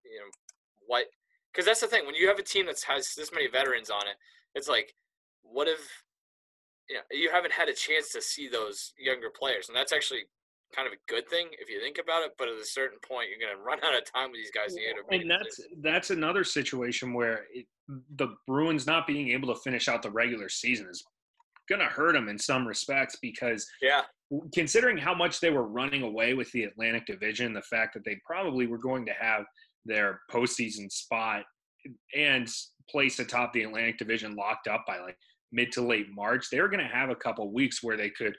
you 0.05 0.19
know, 0.19 0.31
what 0.87 1.07
because 1.53 1.65
that's 1.65 1.81
the 1.81 1.87
thing 1.87 2.05
when 2.05 2.15
you 2.15 2.29
have 2.29 2.39
a 2.39 2.43
team 2.43 2.67
that 2.67 2.83
has 2.87 3.15
this 3.15 3.33
many 3.33 3.49
veterans 3.49 3.89
on 3.89 4.03
it, 4.07 4.17
it's 4.55 4.69
like, 4.69 4.95
what 5.43 5.69
if 5.69 6.03
you 6.89 6.97
know, 6.97 7.03
you 7.11 7.31
haven't 7.31 7.53
had 7.53 7.69
a 7.69 7.75
chance 7.75 8.11
to 8.13 8.23
see 8.23 8.49
those 8.49 8.93
younger 8.99 9.31
players, 9.31 9.69
and 9.69 9.77
that's 9.77 9.93
actually 9.93 10.21
kind 10.75 10.87
of 10.87 10.93
a 10.93 11.13
good 11.13 11.29
thing 11.29 11.49
if 11.61 11.71
you 11.71 11.81
think 11.81 11.99
about 12.03 12.23
it. 12.23 12.33
But 12.39 12.49
at 12.49 12.55
a 12.55 12.65
certain 12.65 12.99
point, 13.07 13.29
you're 13.31 13.47
going 13.47 13.57
to 13.59 13.63
run 13.63 13.79
out 13.85 13.97
of 13.97 14.11
time 14.11 14.31
with 14.31 14.41
these 14.41 14.51
guys. 14.51 14.75
and 15.11 15.31
that's 15.31 15.61
that's 15.83 16.11
another 16.11 16.45
situation 16.45 17.13
where 17.13 17.45
it, 17.53 17.67
the 18.17 18.29
Bruins 18.47 18.87
not 18.87 19.07
being 19.07 19.31
able 19.31 19.53
to 19.55 19.61
finish 19.61 19.89
out 19.89 20.03
the 20.03 20.11
regular 20.11 20.49
season 20.49 20.87
is 20.91 21.05
going 21.69 21.81
to 21.81 21.87
hurt 21.87 22.13
them 22.13 22.29
in 22.29 22.39
some 22.39 22.67
respects 22.67 23.17
because 23.21 23.67
yeah, 23.83 24.03
considering 24.55 24.97
how 24.97 25.15
much 25.15 25.41
they 25.41 25.51
were 25.51 25.67
running 25.67 26.03
away 26.03 26.35
with 26.35 26.51
the 26.53 26.65
Atlantic 26.65 27.07
Division, 27.07 27.53
the 27.53 27.63
fact 27.63 27.95
that 27.95 28.05
they 28.05 28.19
probably 28.25 28.67
were 28.67 28.79
going 28.79 29.07
to 29.07 29.13
have 29.13 29.45
their 29.85 30.21
postseason 30.31 30.91
spot 30.91 31.43
and 32.15 32.49
place 32.91 33.19
atop 33.19 33.53
the 33.53 33.63
Atlantic 33.63 33.99
Division 33.99 34.35
locked 34.35 34.69
up 34.69 34.85
by 34.87 34.99
like 34.99 35.17
mid 35.53 35.73
to 35.73 35.83
late 35.83 36.07
March, 36.15 36.49
they're 36.51 36.69
going 36.69 36.81
to 36.81 36.93
have 36.93 37.11
a 37.11 37.17
couple 37.17 37.51
weeks 37.53 37.83
where 37.83 37.97
they 37.97 38.11
could 38.11 38.37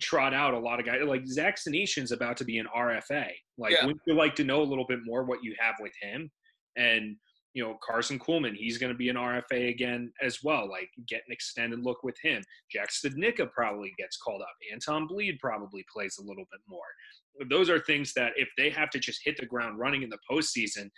trot 0.00 0.32
out 0.32 0.54
a 0.54 0.58
lot 0.58 0.78
of 0.78 0.86
guys. 0.86 1.00
Like 1.04 1.26
Zach 1.26 1.56
Senyshyn's 1.56 2.12
about 2.12 2.36
to 2.38 2.44
be 2.44 2.58
an 2.58 2.66
RFA. 2.76 3.26
Like, 3.58 3.72
yeah. 3.72 3.86
would 3.86 3.98
you 4.06 4.14
like 4.14 4.34
to 4.36 4.44
know 4.44 4.62
a 4.62 4.64
little 4.64 4.86
bit 4.86 5.00
more 5.04 5.24
what 5.24 5.42
you 5.42 5.54
have 5.58 5.74
with 5.80 5.92
him? 6.00 6.30
And 6.76 7.16
you 7.52 7.64
know, 7.64 7.76
Carson 7.84 8.18
Kuhlman, 8.18 8.54
he's 8.54 8.78
going 8.78 8.92
to 8.92 8.96
be 8.96 9.08
an 9.08 9.16
RFA 9.16 9.70
again 9.70 10.12
as 10.22 10.38
well. 10.42 10.68
Like, 10.68 10.88
get 11.08 11.22
an 11.26 11.32
extended 11.32 11.80
look 11.84 12.04
with 12.04 12.14
him. 12.22 12.42
Jack 12.70 12.90
Studnicka 12.90 13.50
probably 13.50 13.92
gets 13.98 14.16
called 14.18 14.42
up. 14.42 14.54
Anton 14.72 15.08
Blidh 15.08 15.38
probably 15.40 15.84
plays 15.92 16.16
a 16.20 16.22
little 16.22 16.44
bit 16.50 16.60
more. 16.68 17.48
Those 17.48 17.68
are 17.68 17.80
things 17.80 18.12
that 18.14 18.32
if 18.36 18.48
they 18.56 18.70
have 18.70 18.90
to 18.90 19.00
just 19.00 19.22
hit 19.24 19.36
the 19.36 19.46
ground 19.46 19.78
running 19.80 20.02
in 20.02 20.10
the 20.10 20.18
postseason, 20.30 20.90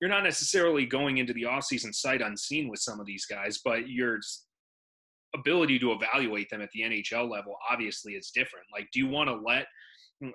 you're 0.00 0.10
not 0.10 0.22
necessarily 0.22 0.86
going 0.86 1.18
into 1.18 1.32
the 1.32 1.42
offseason 1.42 1.92
sight 1.92 2.22
unseen 2.22 2.68
with 2.68 2.78
some 2.78 3.00
of 3.00 3.06
these 3.06 3.24
guys, 3.24 3.58
but 3.64 3.88
you're 3.88 4.20
ability 5.34 5.78
to 5.78 5.92
evaluate 5.92 6.48
them 6.50 6.62
at 6.62 6.70
the 6.72 6.82
NHL 6.82 7.30
level 7.30 7.56
obviously 7.70 8.14
is 8.14 8.30
different. 8.34 8.66
Like, 8.72 8.88
do 8.92 9.00
you 9.00 9.08
want 9.08 9.28
to 9.28 9.34
let 9.34 9.66
mm, 10.22 10.32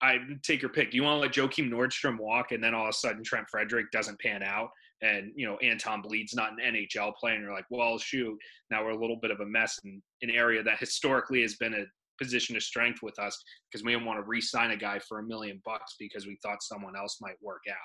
I 0.00 0.18
take 0.44 0.62
your 0.62 0.70
pick. 0.70 0.90
Do 0.90 0.96
you 0.96 1.02
want 1.02 1.16
to 1.16 1.20
let 1.20 1.50
Joakim 1.50 1.68
Nordstrom 1.70 2.18
walk 2.18 2.52
and 2.52 2.62
then 2.62 2.74
all 2.74 2.84
of 2.84 2.90
a 2.90 2.92
sudden 2.92 3.24
Trent 3.24 3.48
Frederick 3.50 3.90
doesn't 3.90 4.20
pan 4.20 4.42
out 4.42 4.70
and 5.02 5.32
you 5.34 5.46
know 5.46 5.56
Anton 5.56 6.02
Blidh's 6.02 6.34
not 6.34 6.52
an 6.52 6.74
NHL 6.74 7.14
player 7.16 7.34
and 7.34 7.42
you're 7.42 7.52
like, 7.52 7.66
well, 7.70 7.98
shoot, 7.98 8.36
now 8.70 8.84
we're 8.84 8.90
a 8.90 9.00
little 9.00 9.18
bit 9.20 9.30
of 9.30 9.40
a 9.40 9.46
mess 9.46 9.78
in 9.84 10.00
an 10.22 10.30
area 10.30 10.62
that 10.62 10.78
historically 10.78 11.42
has 11.42 11.56
been 11.56 11.74
a 11.74 11.84
position 12.22 12.56
of 12.56 12.62
strength 12.62 13.00
with 13.02 13.18
us 13.18 13.40
because 13.70 13.84
we 13.84 13.92
didn't 13.92 14.06
want 14.06 14.18
to 14.18 14.26
re-sign 14.26 14.72
a 14.72 14.76
guy 14.76 14.98
for 14.98 15.20
a 15.20 15.22
million 15.22 15.60
bucks 15.64 15.94
because 15.98 16.26
we 16.26 16.36
thought 16.42 16.62
someone 16.62 16.96
else 16.96 17.18
might 17.20 17.36
work 17.40 17.62
out. 17.70 17.76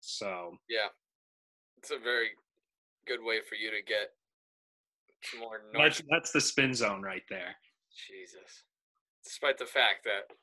So 0.00 0.52
yeah, 0.68 0.88
it's 1.78 1.90
a 1.90 1.98
very 1.98 2.28
good 3.06 3.20
way 3.22 3.40
for 3.48 3.54
you 3.56 3.70
to 3.70 3.82
get 3.86 4.08
more 5.38 5.60
That's, 5.72 6.02
that's 6.10 6.32
the 6.32 6.40
spin 6.40 6.74
zone 6.74 7.02
right 7.02 7.22
there. 7.28 7.56
Jesus. 8.08 8.64
Despite 9.24 9.58
the 9.58 9.66
fact 9.66 10.04
that 10.04 10.34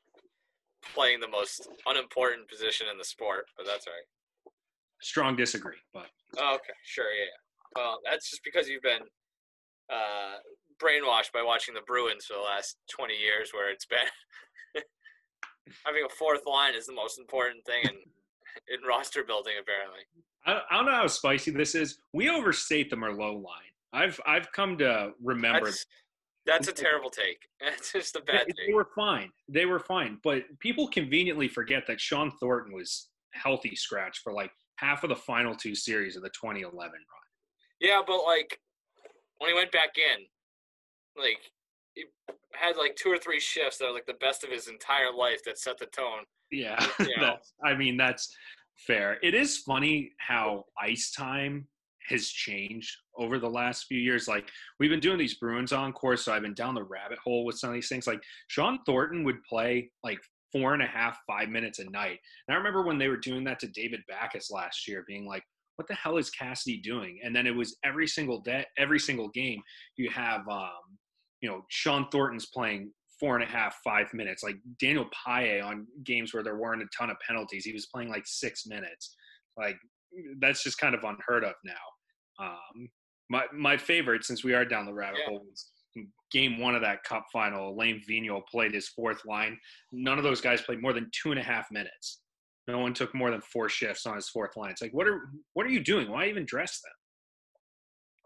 playing 0.93 1.19
the 1.19 1.27
most 1.27 1.67
unimportant 1.85 2.47
position 2.47 2.87
in 2.91 2.97
the 2.97 3.03
sport, 3.03 3.45
but 3.57 3.65
that's 3.65 3.87
right. 3.87 4.51
Strong 5.01 5.35
disagree, 5.35 5.77
but. 5.93 6.07
Oh, 6.37 6.55
okay, 6.55 6.73
sure, 6.83 7.11
yeah. 7.11 7.35
Well, 7.75 7.99
that's 8.05 8.29
just 8.29 8.43
because 8.43 8.67
you've 8.67 8.81
been 8.81 9.03
uh, 9.91 10.39
brainwashed 10.81 11.31
by 11.33 11.43
watching 11.43 11.73
the 11.73 11.81
Bruins 11.85 12.25
for 12.25 12.33
the 12.33 12.41
last 12.41 12.77
20 12.89 13.13
years, 13.13 13.51
where 13.53 13.71
it's 13.71 13.85
been 13.85 13.99
having 15.85 16.03
a 16.05 16.13
fourth 16.15 16.41
line 16.45 16.75
is 16.75 16.85
the 16.85 16.93
most 16.93 17.19
important 17.19 17.65
thing 17.65 17.83
in, 17.83 17.95
in 18.73 18.87
roster 18.87 19.23
building, 19.23 19.53
apparently. 19.61 20.01
I, 20.45 20.61
I 20.69 20.77
don't 20.77 20.85
know 20.85 20.93
how 20.93 21.07
spicy 21.07 21.51
this 21.51 21.75
is. 21.75 21.99
We 22.13 22.29
overstate 22.29 22.89
the 22.89 22.95
Merlot 22.95 23.43
line. 23.43 23.73
I've 23.93 24.19
I've 24.25 24.52
come 24.52 24.78
to 24.80 25.12
remember. 25.23 25.65
That's, 25.65 25.86
that's 26.45 26.67
a 26.67 26.73
terrible 26.73 27.10
take. 27.10 27.39
It's 27.62 27.91
just 27.91 28.15
a 28.15 28.21
bad 28.21 28.47
they. 28.47 28.67
They 28.67 28.73
were 28.73 28.89
fine. 28.95 29.30
They 29.47 29.65
were 29.65 29.80
fine. 29.80 30.19
But 30.23 30.43
people 30.60 30.88
conveniently 30.88 31.47
forget 31.47 31.84
that 31.88 31.99
Shawn 31.99 32.32
Thornton 32.39 32.73
was 32.73 33.10
healthy 33.34 33.75
scratch 33.75 34.19
for 34.23 34.34
like 34.34 34.52
half 34.78 35.04
of 35.04 35.10
the 35.10 35.15
final 35.15 35.54
two 35.54 35.75
series 35.75 36.15
of 36.15 36.23
the 36.23 36.30
2011 36.30 36.73
run. 36.78 36.93
Yeah, 37.82 38.02
but 38.06 38.23
like 38.23 38.60
when 39.39 39.49
he 39.49 39.56
went 39.56 39.71
back 39.71 39.95
in, 39.97 40.25
like 41.21 41.39
he 41.93 42.06
had 42.54 42.78
like 42.78 42.95
two 42.95 43.10
or 43.10 43.17
three 43.17 43.39
shifts 43.39 43.78
that 43.78 43.86
are 43.86 43.93
like 43.93 44.06
the 44.06 44.13
best 44.13 44.43
of 44.43 44.49
his 44.49 44.67
entire 44.67 45.13
life 45.15 45.43
that 45.45 45.60
set 45.60 45.78
the 45.78 45.88
tone. 45.88 46.23
Yeah, 46.52 46.84
you 46.99 47.17
know? 47.19 47.38
I 47.63 47.75
mean 47.75 47.97
that's 47.97 48.34
fair. 48.88 49.17
It 49.21 49.34
is 49.34 49.58
funny 49.58 50.12
how 50.19 50.65
ice 50.82 51.12
time 51.12 51.67
has 52.10 52.28
changed 52.28 52.95
over 53.17 53.39
the 53.39 53.50
last 53.50 53.86
few 53.86 54.00
years. 54.00 54.28
Like 54.28 54.50
we've 54.80 54.89
been 54.89 55.00
doing 55.00 55.17
these 55.17 55.36
Bruins 55.36 55.74
Encores, 55.74 56.24
so 56.24 56.34
I've 56.34 56.41
been 56.41 56.54
down 56.54 56.76
the 56.76 56.84
rabbit 56.84 57.19
hole 57.24 57.45
with 57.45 57.58
some 57.58 57.69
of 57.69 57.74
these 57.74 57.89
things. 57.89 58.08
Like 58.08 58.22
Shawn 58.48 58.80
Thornton 58.86 59.24
would 59.24 59.43
play 59.43 59.89
like 60.04 60.19
four 60.52 60.74
and 60.74 60.82
a 60.84 60.88
half, 60.88 61.19
five 61.28 61.50
minutes 61.50 61.80
a 61.80 61.89
night. 61.89 62.19
And 62.48 62.56
I 62.56 62.58
remember 62.58 62.84
when 62.84 62.98
they 62.98 63.08
were 63.08 63.17
doing 63.17 63.43
that 63.45 63.60
to 63.60 63.67
David 63.67 64.02
Backes 64.08 64.50
last 64.52 64.88
year, 64.88 65.04
being 65.08 65.28
like, 65.28 65.43
what 65.76 65.88
the 65.88 65.95
hell 65.95 66.17
is 66.17 66.30
Cassidy 66.30 66.78
doing? 66.82 67.19
And 67.24 67.36
then 67.36 67.48
it 67.48 67.56
was 67.56 67.78
every 67.86 68.08
single 68.08 68.41
day, 68.41 68.65
every 68.78 69.00
single 69.00 69.30
game, 69.30 69.62
you 69.95 70.10
have, 70.10 70.41
um, 70.50 70.98
you 71.41 71.50
know, 71.50 71.62
Shawn 71.69 72.08
Thornton's 72.12 72.48
playing 72.48 72.91
four 73.19 73.36
and 73.36 73.43
a 73.43 73.48
half, 73.48 73.78
five 73.84 74.13
minutes. 74.13 74.43
Like 74.43 74.58
Daniel 74.82 75.06
Paille 75.26 75.63
on 75.63 75.88
games 76.04 76.34
where 76.34 76.43
there 76.43 76.58
weren't 76.58 76.82
a 76.82 76.88
ton 76.98 77.10
of 77.10 77.17
penalties, 77.26 77.65
he 77.65 77.74
was 77.74 77.86
playing 77.86 78.10
like 78.10 78.24
six 78.26 78.65
minutes. 78.65 79.15
Like 79.58 79.78
that's 80.39 80.63
just 80.63 80.80
kind 80.80 80.95
of 80.95 81.04
unheard 81.04 81.43
of 81.43 81.54
now. 81.63 81.74
Um, 82.39 82.89
my 83.30 83.45
my 83.54 83.78
favorite, 83.78 84.23
since 84.23 84.43
we 84.43 84.54
are 84.54 84.65
down 84.65 84.86
the 84.86 84.93
rabbit 84.93 85.19
Yeah. 85.21 85.30
hole, 85.30 85.45
was 85.49 85.69
game 86.32 86.60
one 86.60 86.75
of 86.75 86.82
that 86.82 87.04
cup 87.04 87.25
final. 87.34 87.69
Alain 87.69 88.02
Vigneault 88.08 88.47
played 88.47 88.73
his 88.73 88.88
fourth 88.89 89.25
line. 89.25 89.60
None 89.91 90.17
of 90.17 90.23
those 90.23 90.41
guys 90.41 90.62
played 90.62 90.82
more 90.82 90.93
than 90.93 91.10
two 91.12 91.32
and 91.32 91.39
a 91.39 91.43
half 91.43 91.69
minutes. 91.71 92.21
No 92.67 92.78
one 92.80 92.93
took 92.93 93.15
more 93.15 93.32
than 93.32 93.41
four 93.41 93.67
shifts 93.67 94.06
on 94.06 94.15
his 94.15 94.30
fourth 94.30 94.56
line. 94.56 94.69
It's 94.71 94.82
like, 94.82 94.93
what 94.93 95.08
are 95.08 95.30
what 95.54 95.65
are 95.65 95.69
you 95.71 95.80
doing? 95.80 96.10
Why 96.10 96.28
even 96.28 96.45
dress 96.45 96.82
them? 96.82 96.91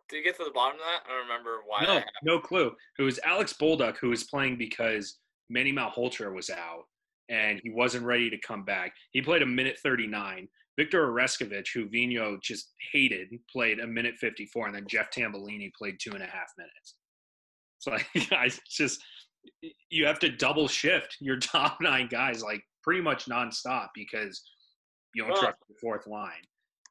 Did 0.10 0.18
you 0.18 0.24
get 0.24 0.38
to 0.38 0.44
the 0.44 0.52
bottom 0.52 0.80
of 0.80 0.86
that? 0.86 1.04
I 1.06 1.10
don't 1.18 1.28
remember 1.28 1.62
why. 1.66 1.84
No, 1.86 2.04
no 2.36 2.40
clue. 2.40 2.76
It 3.00 3.04
was 3.04 3.20
Alex 3.24 3.54
Bolduc 3.54 3.98
who 3.98 4.10
was 4.10 4.26
playing 4.26 4.58
because 4.58 5.20
Manny 5.50 5.72
Malhotra 5.74 6.34
was 6.34 6.50
out 6.50 6.84
and 7.30 7.60
he 7.64 7.70
wasn't 7.70 8.06
ready 8.06 8.30
to 8.30 8.38
come 8.40 8.64
back. 8.66 8.94
He 9.12 9.22
played 9.22 9.42
a 9.42 9.46
minute 9.46 9.80
39. 9.82 10.48
Victor 10.78 11.08
Oreskovich, 11.08 11.68
who 11.74 11.86
Vigneault 11.88 12.42
just 12.42 12.72
hated, 12.92 13.30
played 13.52 13.80
a 13.80 13.88
minute 13.88 14.16
54, 14.20 14.68
and 14.68 14.76
then 14.76 14.88
Jeff 14.88 15.12
Tambellini 15.12 15.72
played 15.74 15.98
two 16.02 16.12
and 16.14 16.24
a 16.24 16.28
half 16.28 16.48
minutes. 16.58 16.96
So 17.80 17.92
like, 17.92 18.08
I 18.32 18.50
just 18.70 19.02
you 19.90 20.06
have 20.06 20.20
to 20.20 20.30
double 20.30 20.68
shift 20.68 21.18
your 21.20 21.38
top 21.40 21.78
nine 21.82 22.08
guys 22.10 22.42
like 22.42 22.64
pretty 22.82 23.02
much 23.02 23.26
nonstop 23.26 23.90
because 23.94 24.42
you 25.14 25.24
don't 25.24 25.32
Well- 25.34 25.42
trust 25.42 25.58
the 25.70 25.76
fourth 25.82 26.08
line. 26.08 26.42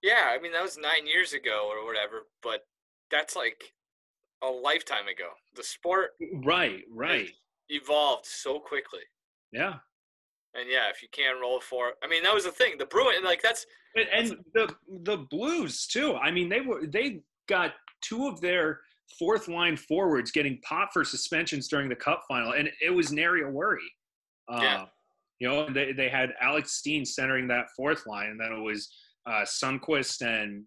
Yeah, 0.02 0.30
I 0.34 0.40
mean 0.40 0.52
that 0.52 0.62
was 0.62 0.76
nine 0.76 1.06
years 1.06 1.32
ago 1.32 1.70
or 1.70 1.84
whatever, 1.86 2.26
but 2.42 2.62
that's 3.10 3.36
like 3.36 3.62
a 4.42 4.48
lifetime 4.48 5.06
ago. 5.06 5.28
The 5.54 5.62
sport 5.62 6.10
Right, 6.44 6.82
right, 6.90 7.30
evolved 7.68 8.26
so 8.26 8.58
quickly, 8.58 9.02
yeah. 9.52 9.74
And 10.54 10.68
yeah, 10.68 10.90
if 10.90 11.02
you 11.02 11.08
can't 11.12 11.40
roll 11.40 11.60
for, 11.60 11.92
I 12.04 12.08
mean 12.08 12.22
that 12.24 12.34
was 12.34 12.44
the 12.44 12.52
thing. 12.52 12.74
The 12.78 12.86
Bruin, 12.86 13.24
like 13.24 13.42
that's 13.42 13.66
And, 13.96 14.06
and 14.12 14.44
the 14.54 14.74
the 15.02 15.18
Blues 15.30 15.86
too. 15.86 16.14
I 16.16 16.30
mean, 16.30 16.48
they 16.48 16.60
were 16.60 16.86
they 16.86 17.20
got 17.48 17.72
two 18.02 18.28
of 18.28 18.40
their 18.40 18.80
fourth 19.18 19.48
line 19.48 19.76
forwards 19.76 20.30
getting 20.30 20.58
popped 20.62 20.92
for 20.92 21.04
suspensions 21.04 21.68
during 21.68 21.88
the 21.88 21.96
Cup 21.96 22.22
final, 22.28 22.52
and 22.52 22.70
it 22.82 22.90
was 22.90 23.12
nary 23.12 23.42
a 23.42 23.48
worry. 23.48 23.80
Uh, 24.48 24.60
Yeah. 24.62 24.84
You 25.40 25.48
know, 25.48 25.70
they 25.70 25.92
they 25.92 26.08
had 26.08 26.34
Alex 26.40 26.72
Steen 26.72 27.04
centering 27.04 27.48
that 27.48 27.66
fourth 27.76 28.06
line, 28.06 28.28
and 28.30 28.38
then 28.40 28.52
it 28.52 28.60
was 28.60 28.92
uh, 29.26 29.42
Sundqvist 29.42 30.20
and 30.22 30.64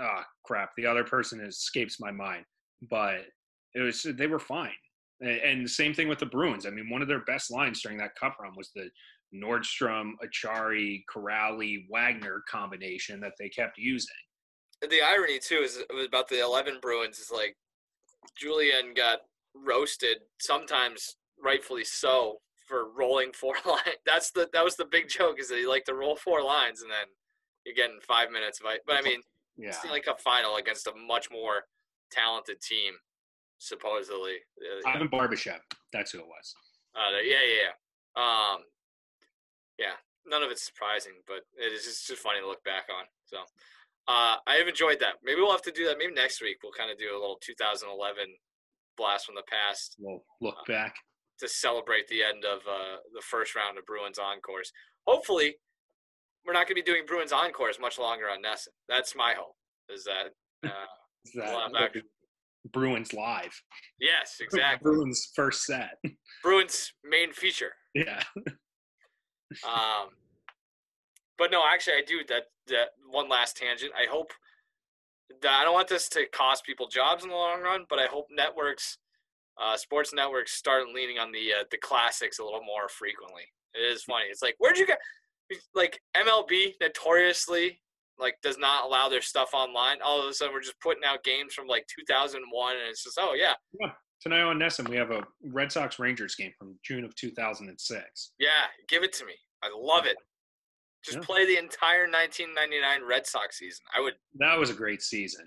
ah 0.00 0.24
crap, 0.44 0.70
the 0.76 0.86
other 0.86 1.04
person 1.04 1.40
escapes 1.40 2.00
my 2.00 2.10
mind, 2.10 2.44
but 2.90 3.26
it 3.74 3.80
was 3.80 4.02
they 4.02 4.26
were 4.26 4.38
fine. 4.40 4.72
And, 5.22 5.64
the 5.64 5.70
same 5.70 5.94
thing 5.94 6.08
with 6.08 6.18
the 6.18 6.26
Bruins. 6.26 6.66
I 6.66 6.70
mean, 6.70 6.90
one 6.90 7.00
of 7.00 7.08
their 7.08 7.24
best 7.24 7.50
lines 7.50 7.80
during 7.80 7.96
that 7.98 8.16
Cup 8.16 8.36
run 8.40 8.52
was 8.56 8.70
the 8.74 8.90
Nordstrom, 9.34 10.12
Acciari, 10.24 11.04
Kuraly, 11.14 11.86
Wagner 11.88 12.42
combination 12.50 13.20
that 13.20 13.32
they 13.38 13.48
kept 13.48 13.78
using. 13.78 14.10
the 14.82 15.00
irony 15.00 15.38
too 15.38 15.60
is 15.62 15.78
was 15.94 16.06
about 16.06 16.28
the 16.28 16.40
eleven 16.42 16.78
Bruins 16.82 17.18
is 17.18 17.30
like 17.32 17.56
Julien 18.36 18.94
got 18.94 19.20
roasted 19.54 20.18
sometimes 20.40 21.16
rightfully 21.42 21.84
so 21.84 22.38
for 22.66 22.90
rolling 22.96 23.32
four 23.32 23.54
line. 23.66 23.96
That's 24.04 24.30
the 24.32 24.48
that 24.52 24.64
was 24.64 24.76
the 24.76 24.86
big 24.90 25.08
joke 25.08 25.38
is 25.38 25.48
that 25.48 25.58
he 25.58 25.66
liked 25.66 25.86
to 25.86 25.94
roll 25.94 26.16
four 26.16 26.42
lines 26.42 26.82
and 26.82 26.90
then 26.90 27.06
you're 27.64 27.74
getting 27.74 28.00
five 28.06 28.30
minutes 28.30 28.60
of 28.60 28.70
it. 28.72 28.80
But 28.86 28.96
I 28.96 29.02
mean, 29.02 29.20
Yeah, 29.56 29.70
Stanley 29.70 30.00
Cup 30.00 30.20
final 30.20 30.56
against 30.56 30.86
a 30.88 30.92
much 31.06 31.28
more 31.30 31.64
talented 32.10 32.60
team, 32.60 32.94
supposedly. 33.62 34.36
Uh, 34.58 34.88
Ivan 34.88 35.08
Barbashev. 35.08 35.60
That's 35.92 36.10
who 36.10 36.18
it 36.18 36.26
was. 36.26 36.54
uh, 36.96 37.18
yeah, 37.24 37.36
yeah, 37.46 37.70
yeah. 37.70 37.74
Um, 38.22 38.58
yeah, 39.78 39.94
none 40.26 40.42
of 40.42 40.50
it's 40.50 40.66
surprising, 40.66 41.12
but 41.26 41.40
it 41.56 41.72
is 41.72 41.84
just, 41.84 42.06
just 42.06 42.22
funny 42.22 42.40
to 42.40 42.46
look 42.46 42.62
back 42.64 42.84
on. 42.90 43.04
So, 43.24 43.38
uh, 44.08 44.36
I 44.46 44.54
have 44.58 44.68
enjoyed 44.68 44.98
that. 45.00 45.14
Maybe 45.22 45.40
we'll 45.40 45.52
have 45.52 45.62
to 45.62 45.72
do 45.72 45.86
that. 45.86 45.96
Maybe 45.98 46.12
next 46.12 46.42
week 46.42 46.58
we'll 46.62 46.72
kind 46.76 46.90
of 46.90 46.98
do 46.98 47.10
a 47.12 47.18
little 47.18 47.38
2011 47.40 48.26
blast 48.98 49.24
from 49.26 49.36
the 49.36 49.44
past 49.48 49.96
We'll 49.98 50.22
look 50.42 50.56
back. 50.66 50.94
to 51.38 51.48
celebrate 51.48 52.06
the 52.08 52.22
end 52.22 52.44
of 52.44 52.58
uh, 52.68 52.98
the 53.14 53.22
first 53.22 53.54
round 53.56 53.78
of 53.78 53.86
Bruins 53.86 54.18
Encores. 54.18 54.72
Hopefully, 55.06 55.54
we're 56.44 56.52
not 56.52 56.66
going 56.66 56.76
to 56.76 56.82
be 56.82 56.82
doing 56.82 57.04
Bruins 57.06 57.32
Encores 57.32 57.78
much 57.80 57.98
longer 57.98 58.28
on 58.28 58.42
NESN. 58.42 58.68
That's 58.88 59.14
my 59.16 59.34
hope. 59.38 59.54
Is 59.88 60.04
that? 60.04 60.34
Uh, 60.68 60.70
that 61.36 61.44
Well, 61.46 61.72
back. 61.72 61.94
Bruins 62.72 63.12
live. 63.12 63.60
yes, 64.00 64.36
exactly. 64.40 64.90
Bruins 64.90 65.30
first 65.34 65.64
set. 65.64 65.98
Bruins 66.42 66.92
main 67.04 67.32
feature. 67.32 67.72
yeah. 67.94 68.22
Um, 69.68 70.08
but 71.36 71.50
no, 71.50 71.62
actually, 71.70 71.96
I 71.96 72.02
do 72.06 72.20
that. 72.28 72.44
That 72.68 72.88
one 73.10 73.28
last 73.28 73.54
tangent. 73.54 73.92
I 73.94 74.10
hope 74.10 74.32
that 75.42 75.60
I 75.60 75.64
don't 75.64 75.74
want 75.74 75.88
this 75.88 76.08
to 76.10 76.24
cost 76.32 76.64
people 76.64 76.88
jobs 76.88 77.22
in 77.22 77.28
the 77.28 77.36
long 77.36 77.60
run, 77.60 77.84
but 77.90 77.98
I 77.98 78.06
hope 78.06 78.28
networks, 78.30 78.96
uh, 79.62 79.76
sports 79.76 80.14
networks, 80.14 80.52
start 80.52 80.84
leaning 80.94 81.18
on 81.18 81.32
the 81.32 81.52
uh, 81.52 81.64
the 81.70 81.76
classics 81.76 82.38
a 82.38 82.44
little 82.44 82.62
more 82.64 82.88
frequently. 82.88 83.42
It 83.74 83.80
is 83.80 84.04
funny. 84.04 84.24
It's 84.30 84.40
like 84.40 84.54
where'd 84.56 84.78
you 84.78 84.86
get 84.86 85.00
like 85.74 86.00
MLB 86.16 86.72
notoriously 86.80 87.81
like 88.22 88.36
does 88.42 88.56
not 88.58 88.84
allow 88.86 89.08
their 89.08 89.20
stuff 89.20 89.50
online. 89.52 89.98
All 90.04 90.22
of 90.22 90.28
a 90.28 90.32
sudden, 90.32 90.54
we're 90.54 90.60
just 90.62 90.80
putting 90.80 91.04
out 91.04 91.22
games 91.24 91.52
from 91.54 91.66
like 91.66 91.84
2001, 91.98 92.72
and 92.76 92.88
it's 92.88 93.04
just 93.04 93.18
oh 93.20 93.34
yeah, 93.34 93.54
yeah. 93.80 93.90
Tonight 94.22 94.42
on 94.42 94.56
NESN, 94.58 94.88
we 94.88 94.96
have 94.96 95.10
a 95.10 95.22
Red 95.42 95.72
Sox 95.72 95.98
Rangers 95.98 96.36
game 96.36 96.52
from 96.56 96.76
June 96.84 97.04
of 97.04 97.12
2006. 97.16 98.32
yeah, 98.38 98.48
give 98.88 99.02
it 99.02 99.12
to 99.14 99.26
me. 99.26 99.32
I 99.64 99.70
love 99.76 100.06
it. 100.06 100.16
Just 101.04 101.18
Yeah. 101.18 101.24
play 101.24 101.44
the 101.44 101.58
entire 101.58 102.06
1999 102.08 103.04
Red 103.06 103.26
Sox 103.26 103.58
season. 103.58 103.84
I 103.96 104.00
would 104.00 104.14
That 104.38 104.56
was 104.58 104.70
a 104.70 104.74
great 104.74 105.02
season. 105.02 105.44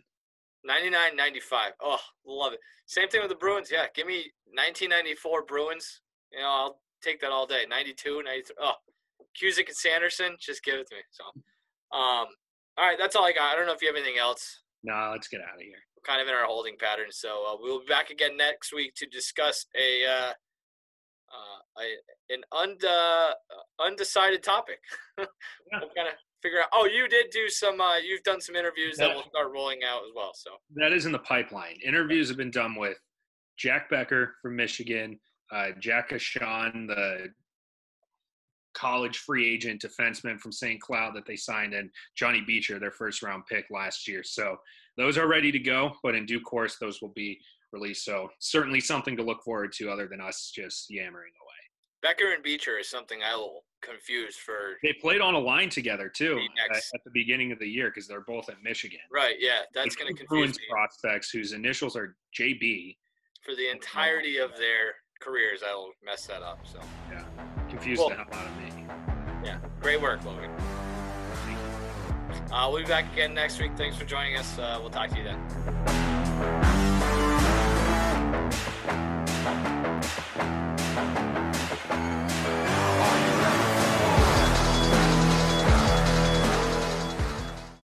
99 0.65 1.15
95 1.15 1.73
oh 1.83 1.99
love 2.25 2.51
it 2.53 2.59
same 2.87 3.07
thing 3.07 3.21
with 3.21 3.29
the 3.29 3.35
bruins 3.35 3.69
yeah 3.71 3.85
give 3.93 4.07
me 4.07 4.31
1994 4.45 5.45
bruins 5.45 6.01
you 6.31 6.39
know 6.39 6.47
i'll 6.49 6.79
take 7.03 7.21
that 7.21 7.31
all 7.31 7.45
day 7.45 7.65
92 7.69 8.23
93 8.23 8.55
oh 8.61 8.73
Cusick 9.39 9.67
and 9.67 9.75
sanderson 9.77 10.35
just 10.39 10.63
give 10.63 10.73
it 10.79 10.87
to 10.87 10.95
me 10.95 11.01
so 11.11 11.23
um 11.95 12.25
all 12.77 12.85
right 12.87 12.97
that's 12.99 13.15
all 13.15 13.25
i 13.25 13.31
got 13.31 13.53
i 13.53 13.55
don't 13.55 13.65
know 13.67 13.73
if 13.73 13.81
you 13.81 13.87
have 13.87 13.95
anything 13.95 14.17
else 14.19 14.61
No, 14.83 15.09
let's 15.11 15.27
get 15.27 15.41
out 15.41 15.55
of 15.55 15.61
here. 15.61 15.77
we're 15.95 16.05
kind 16.05 16.21
of 16.21 16.27
in 16.27 16.33
our 16.33 16.45
holding 16.45 16.75
pattern 16.79 17.07
so 17.11 17.45
uh, 17.47 17.55
we'll 17.59 17.79
be 17.79 17.85
back 17.87 18.09
again 18.09 18.37
next 18.37 18.73
week 18.73 18.93
to 18.95 19.05
discuss 19.07 19.65
a 19.79 20.05
uh 20.05 20.33
uh, 21.27 21.81
a, 21.81 22.33
an 22.33 22.41
und, 22.51 22.85
uh, 22.85 23.33
undecided 23.83 24.41
topic. 24.43 24.77
we'll 25.17 25.27
kind 25.95 26.07
of 26.07 26.13
figure 26.41 26.59
out. 26.61 26.67
Oh, 26.71 26.85
you 26.85 27.09
did 27.09 27.25
do 27.31 27.49
some. 27.49 27.81
Uh, 27.81 27.97
you've 27.97 28.21
done 28.23 28.39
some 28.39 28.55
interviews 28.55 28.95
that 28.97 29.09
Yeah. 29.09 29.15
will 29.15 29.23
start 29.23 29.51
rolling 29.51 29.79
out 29.83 30.03
as 30.03 30.11
well. 30.15 30.31
So 30.35 30.51
That 30.75 30.93
is 30.93 31.07
in 31.07 31.11
the 31.11 31.19
pipeline. 31.19 31.77
Interviews 31.83 32.29
have 32.29 32.37
been 32.37 32.51
done 32.51 32.75
with 32.75 32.97
Jack 33.57 33.89
Becker 33.89 34.35
from 34.41 34.55
Michigan, 34.55 35.19
uh, 35.51 35.69
Jack 35.79 36.11
Ahcan, 36.11 36.87
the 36.87 37.29
college 38.75 39.19
free 39.19 39.51
agent 39.51 39.81
defenseman 39.81 40.39
from 40.39 40.51
St. 40.51 40.79
Cloud 40.79 41.15
that 41.15 41.25
they 41.25 41.35
signed, 41.35 41.73
and 41.73 41.89
Johnny 42.15 42.41
Beecher, 42.41 42.79
their 42.79 42.91
first 42.91 43.23
round 43.23 43.45
pick 43.47 43.65
last 43.71 44.07
year. 44.07 44.23
So 44.23 44.57
those 44.97 45.17
are 45.17 45.27
ready 45.27 45.51
to 45.51 45.59
go, 45.59 45.93
but 46.03 46.15
in 46.15 46.25
due 46.25 46.41
course, 46.41 46.77
those 46.77 47.01
will 47.01 47.13
be 47.15 47.39
released. 47.71 48.05
So 48.05 48.29
certainly 48.39 48.79
something 48.79 49.17
to 49.17 49.23
look 49.23 49.43
forward 49.43 49.73
to 49.73 49.89
other 49.89 50.07
than 50.07 50.21
us 50.21 50.51
just 50.53 50.89
yammering 50.89 51.33
away. 51.41 51.51
Becker 52.01 52.33
and 52.33 52.43
Beecher 52.43 52.77
is 52.77 52.87
something 52.87 53.21
I 53.23 53.35
will 53.35 53.63
confuse 53.81 54.35
for. 54.35 54.77
They 54.83 54.93
played 54.93 55.21
on 55.21 55.33
a 55.33 55.39
line 55.39 55.69
together 55.69 56.07
too 56.07 56.39
at, 56.69 56.77
at 56.77 57.03
the 57.03 57.11
beginning 57.11 57.51
of 57.51 57.59
the 57.59 57.67
year 57.67 57.89
because 57.89 58.07
they're 58.07 58.21
both 58.21 58.47
at 58.49 58.61
Michigan. 58.63 58.99
Right, 59.11 59.35
yeah, 59.39 59.61
that's 59.73 59.95
going 59.95 60.13
to 60.13 60.13
confuse 60.13 60.27
Bruins 60.27 60.57
me 60.59 60.65
prospects 60.69 61.31
whose 61.31 61.53
initials 61.53 61.95
are 61.95 62.15
JB. 62.39 62.95
for 63.43 63.55
the 63.55 63.71
entirety 63.71 64.37
of 64.37 64.51
their 64.57 64.95
careers. 65.19 65.61
I 65.67 65.73
will 65.73 65.93
mess 66.05 66.27
that 66.27 66.43
up. 66.43 66.59
So, 66.71 66.79
Yeah, 67.11 67.25
confused 67.75 67.99
Well- 67.99 68.09
the 68.09 68.15
hell 68.15 68.25
out 68.31 68.45
of 68.45 68.57
me. 68.57 68.85
yeah, 69.43 69.57
great 69.81 70.01
work, 70.01 70.23
Logan. 70.23 70.49
Uh, 72.51 72.69
we'll 72.71 72.81
be 72.81 72.87
back 72.87 73.11
again 73.11 73.33
next 73.33 73.59
week. 73.59 73.71
Thanks 73.75 73.97
for 73.97 74.05
joining 74.05 74.37
us. 74.37 74.57
Uh, 74.57 74.77
we'll 74.79 74.89
talk 74.89 75.09
to 75.09 75.17
you 75.17 75.23
then. 75.23 76.74